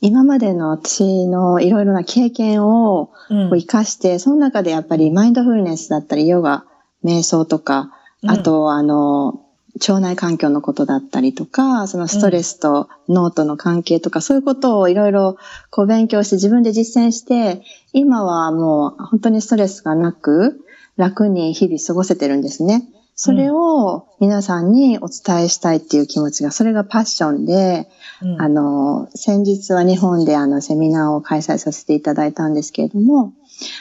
[0.00, 6.64] 今までの私のいろいろな経験をうん活かして、その中でやっぱりマインドフルネスだったり、ヨガ、
[7.04, 7.92] 瞑想とか、
[8.22, 9.43] うんあと、あの、
[9.76, 15.36] 腸内環境のことだったりとか、そのストレスと脳との関係とか、そういうことをいろいろ
[15.70, 17.62] こう勉強して自分で実践して、
[17.92, 20.60] 今はもう本当にストレスがなく、
[20.96, 22.88] 楽に日々過ごせてるんですね。
[23.16, 27.88] それを皆さんにお伝えしたいっていう気持ちが、それがパッションで、
[28.22, 28.42] うん。
[28.42, 33.32] あの、先日は日本であのセミナーを開催させていただいたんですけれども、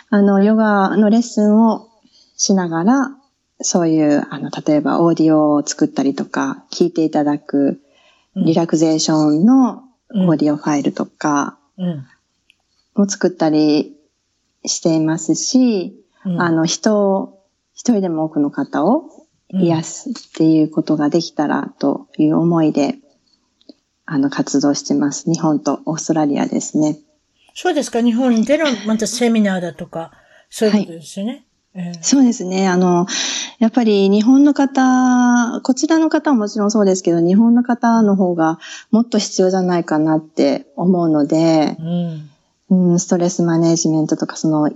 [0.10, 1.88] あの、ヨガのレッスンを
[2.38, 3.12] しながら、
[3.64, 7.82] そういう、あの、例えばオーディオを作ったりとか、聞いていただく
[8.36, 12.06] うんリラクゼーションのうんオーディオファイルとかうん
[12.96, 13.96] を作ったり
[14.66, 15.96] していますし、
[16.26, 17.44] うんあの、人を、
[17.74, 19.10] 一人でも多くの方を
[19.50, 22.98] 癒すっていうことができたらという思いで、
[24.06, 25.30] あの、活動してます。
[25.30, 27.00] 日本とオーストラリアですね。
[27.56, 30.12] そうですか日本でのまたセミナーだとか、
[30.50, 31.46] そういうことですよね。
[31.76, 32.68] えーそうですね。
[32.68, 33.08] あの、
[33.60, 38.60] やっぱり日本の方、こちらの方はもちろんそうですけど、日本の方の方が
[38.92, 42.30] もっと必要じゃないかなって思うので、うん
[42.92, 44.72] うん、ストレスマネジメントとか、その、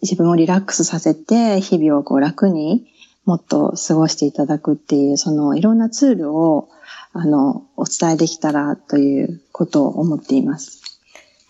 [0.00, 2.86] 自分をリラックスさせて、日々をこう楽に
[3.24, 6.68] もっと過ごしていただくっていう、そのいろんなツールを、
[7.12, 10.81] あの、お伝えできたらということを思っています。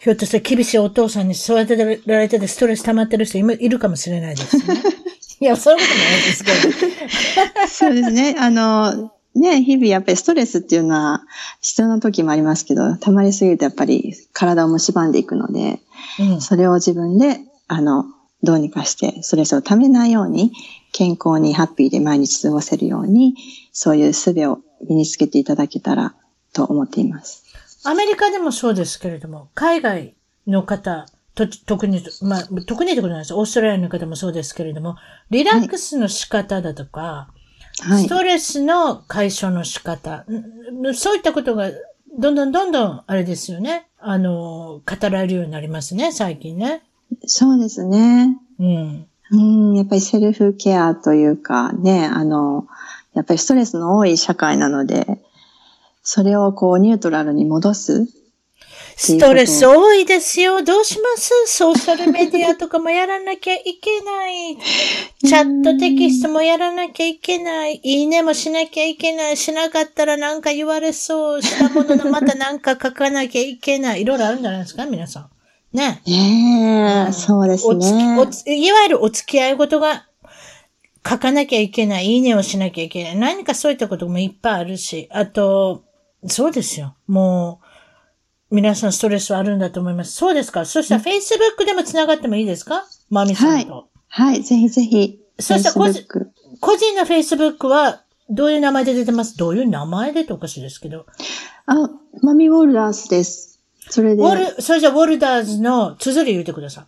[0.03, 1.77] ひょっとして厳しいお父さんに育て
[2.07, 4.83] られててストレス溜まってる人いるかもしれないですね。
[5.39, 6.51] いや、そういうことないですけ
[7.61, 7.69] ど。
[7.69, 8.35] そうですね。
[8.37, 11.23] あの、ね、日々やっぱりストレスっていうのは
[11.61, 15.79] 必要な時もありますけど、溜まりすぎるとやっぱり体を蝕んでいくので、
[16.19, 17.39] うんそれを自分で、
[17.69, 18.07] あの、
[18.43, 20.51] どうにかしてストレスを溜めないように、
[20.91, 23.37] 健康にハッピーで毎日過ごせるように、
[23.73, 26.17] そういう術を身につけていただけたら
[26.53, 27.42] と思っています。
[27.85, 30.15] アメリカでもそうですけれども、海外
[30.47, 33.35] の方、と特に、まあ、特にってことなんです。
[33.35, 34.97] オーストラリアの方もそうですけれども、
[35.31, 37.29] リラックスの仕方だとか、
[37.81, 38.09] はいス。
[38.09, 41.71] トレスの解消の仕方、んそういったことが、
[42.19, 43.87] どんどんどんどん、あれですよね。
[43.99, 46.83] あの、語られるようになりますね、最近ね。
[47.27, 48.37] そうですね。
[48.59, 49.07] うん。
[49.31, 49.37] う
[49.73, 52.67] ん、やっぱりセルフケアというかね、あの、
[53.15, 55.23] やっぱりストレスの多い社会なので、
[56.03, 58.07] それをこうニュートラルに戻す。
[58.95, 60.63] ストレス多いですよ。
[60.63, 61.31] どうします？
[61.47, 64.59] ソーシャルメディアとかもやらなきゃいけない。
[65.27, 67.81] チャットテキストもやらなきゃいけない。
[67.83, 69.37] いいねもしなきゃいけない。
[69.37, 71.43] しなかったらなんか言われそう。
[71.43, 74.03] したもののまたなんか書かなきゃいけない。
[74.03, 74.85] いろいろあるんじゃないですか？
[74.85, 75.31] 皆さん。
[75.77, 76.03] ね。
[76.07, 78.27] ねえ、そうですおつきねお。
[78.27, 80.05] ついわゆるお付き合い事が
[81.09, 82.07] 書かなきゃいけない。
[82.07, 83.17] いいねをしなきゃいけない。
[83.17, 85.09] 何かそういったこともいっぱいあるし。
[85.11, 85.83] あと、
[86.27, 86.95] そうですよ。
[87.07, 87.61] も
[88.51, 90.13] う、皆さんストレスはあるんだと思います。
[90.13, 90.65] そうですか。
[90.67, 92.85] そしたら Facebook でも繋がってもいいですか？
[93.09, 93.89] マミさんと。
[94.09, 95.21] はい、ぜひぜひ。
[95.39, 96.05] そしたら個人
[96.61, 99.37] 個人の Facebook はどういう名前で出てます？
[99.39, 101.07] どういう名前でっておかしいですけど。
[101.67, 101.91] あ、
[102.23, 103.61] マミウォルダースです。
[103.89, 106.87] それでウ、ォル、それじゃあウォルダーズの綴り言ってくださ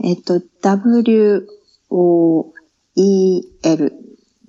[0.00, 0.10] い。
[0.10, 1.48] えっと、W,
[1.90, 2.52] O,
[2.94, 3.92] E, L,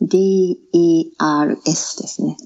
[0.01, 2.37] D, E, R, S ですね。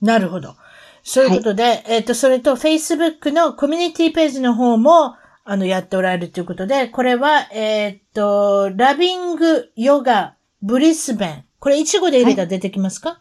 [0.00, 0.56] なるほど。
[1.02, 11.44] そういうことで、えっ、と、それと Facebook のコミュニティページの方も、あの、やっておられるということで、これは、えっ、と、ラビングヨガブリスベン。
[11.58, 13.20] これ、一語で入れたら出てきますか、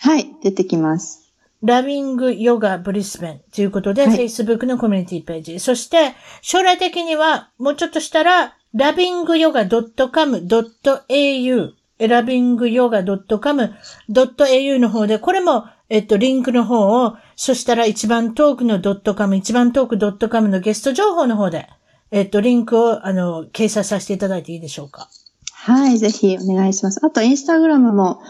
[0.00, 1.32] はい、出てきます。
[1.62, 5.60] ラビングヨガブリスベンということで、はい Facebook のコミュニティページ。
[5.60, 18.80] そして、将来的には、もうちょっとしたら、ラビングヨガ .com.au、ラビングヨガ .com.au の方で、これも、えっと、リンクの方を、そしたら一番トークの
[19.14, 21.68] .com、一番トーク .com のゲスト情報の方で、
[22.10, 25.08] えっと、リンクを、あの、掲載させていただいていいでしょうか。
[25.52, 27.04] はい、ぜひお願いします。
[27.04, 28.20] あと、インスタグラムも、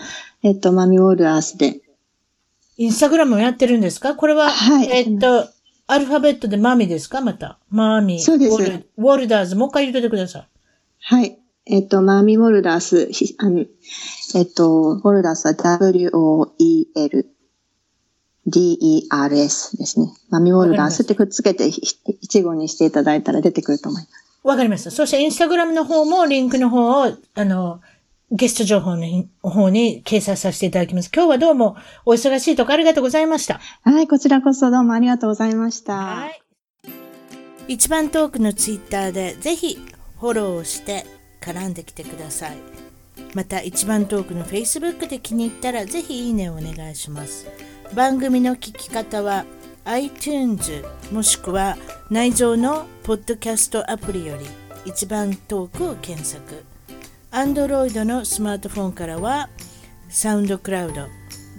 [0.43, 1.81] えっと、マミウォルダースで。
[2.79, 4.15] インスタグラムもやってるんですか？
[4.15, 5.49] これは、はいえっと、
[5.87, 7.23] アルファベットでマミですか？
[7.23, 7.59] また。
[7.71, 8.21] マミ。
[8.21, 9.57] そうですウォルウォルダーズ。
[9.57, 10.49] もう一回言っててください。
[11.01, 11.39] はい。
[11.65, 13.65] えっと、マミウォルダース、ひあの
[14.35, 17.31] えっと、ウォルダースは W-O-E-L
[18.47, 20.13] D-E-R-S ですね。
[20.31, 21.81] マミウォルダースってくっつけてひ
[22.21, 24.27] 一語にしていただいたら出てくると思います。
[24.45, 24.93] わかりました。
[24.93, 27.81] そしてインスタグラムの方もリンクの方を、あの、
[28.31, 31.11] ゲスト情報の方に掲載させていただきます。
[31.15, 33.61] 今日はどうもお忙しいとこありがとうございました。
[33.83, 35.97] はい、こちらこそどうもありがとうございました。
[35.97, 36.41] はい。
[37.69, 39.79] 一番トークのツイッターでぜひ
[40.21, 41.07] フォローをして
[41.41, 42.57] 絡んできてください。
[43.35, 47.47] また一番トークの Facebook で気に入ったらぜひいいねをお願いします。
[47.95, 49.45] 番組の聞き方は
[49.85, 51.77] iTunes もしくは
[52.11, 54.45] 内蔵のポッドキャストアプリより
[54.85, 56.65] 一番トークを検索。
[57.31, 59.49] Android のスマートフォンからは
[60.09, 61.07] サウンドクラウド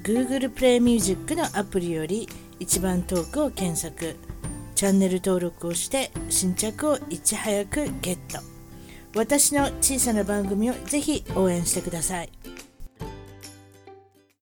[0.03, 2.27] Google プレイミュージックのアプリより
[2.59, 4.15] 一番トークを検索。
[4.75, 8.39] チャンネル登録をして新着をいち早くゲット。
[9.15, 12.29] 私の小さな番組をぜひ応援してください。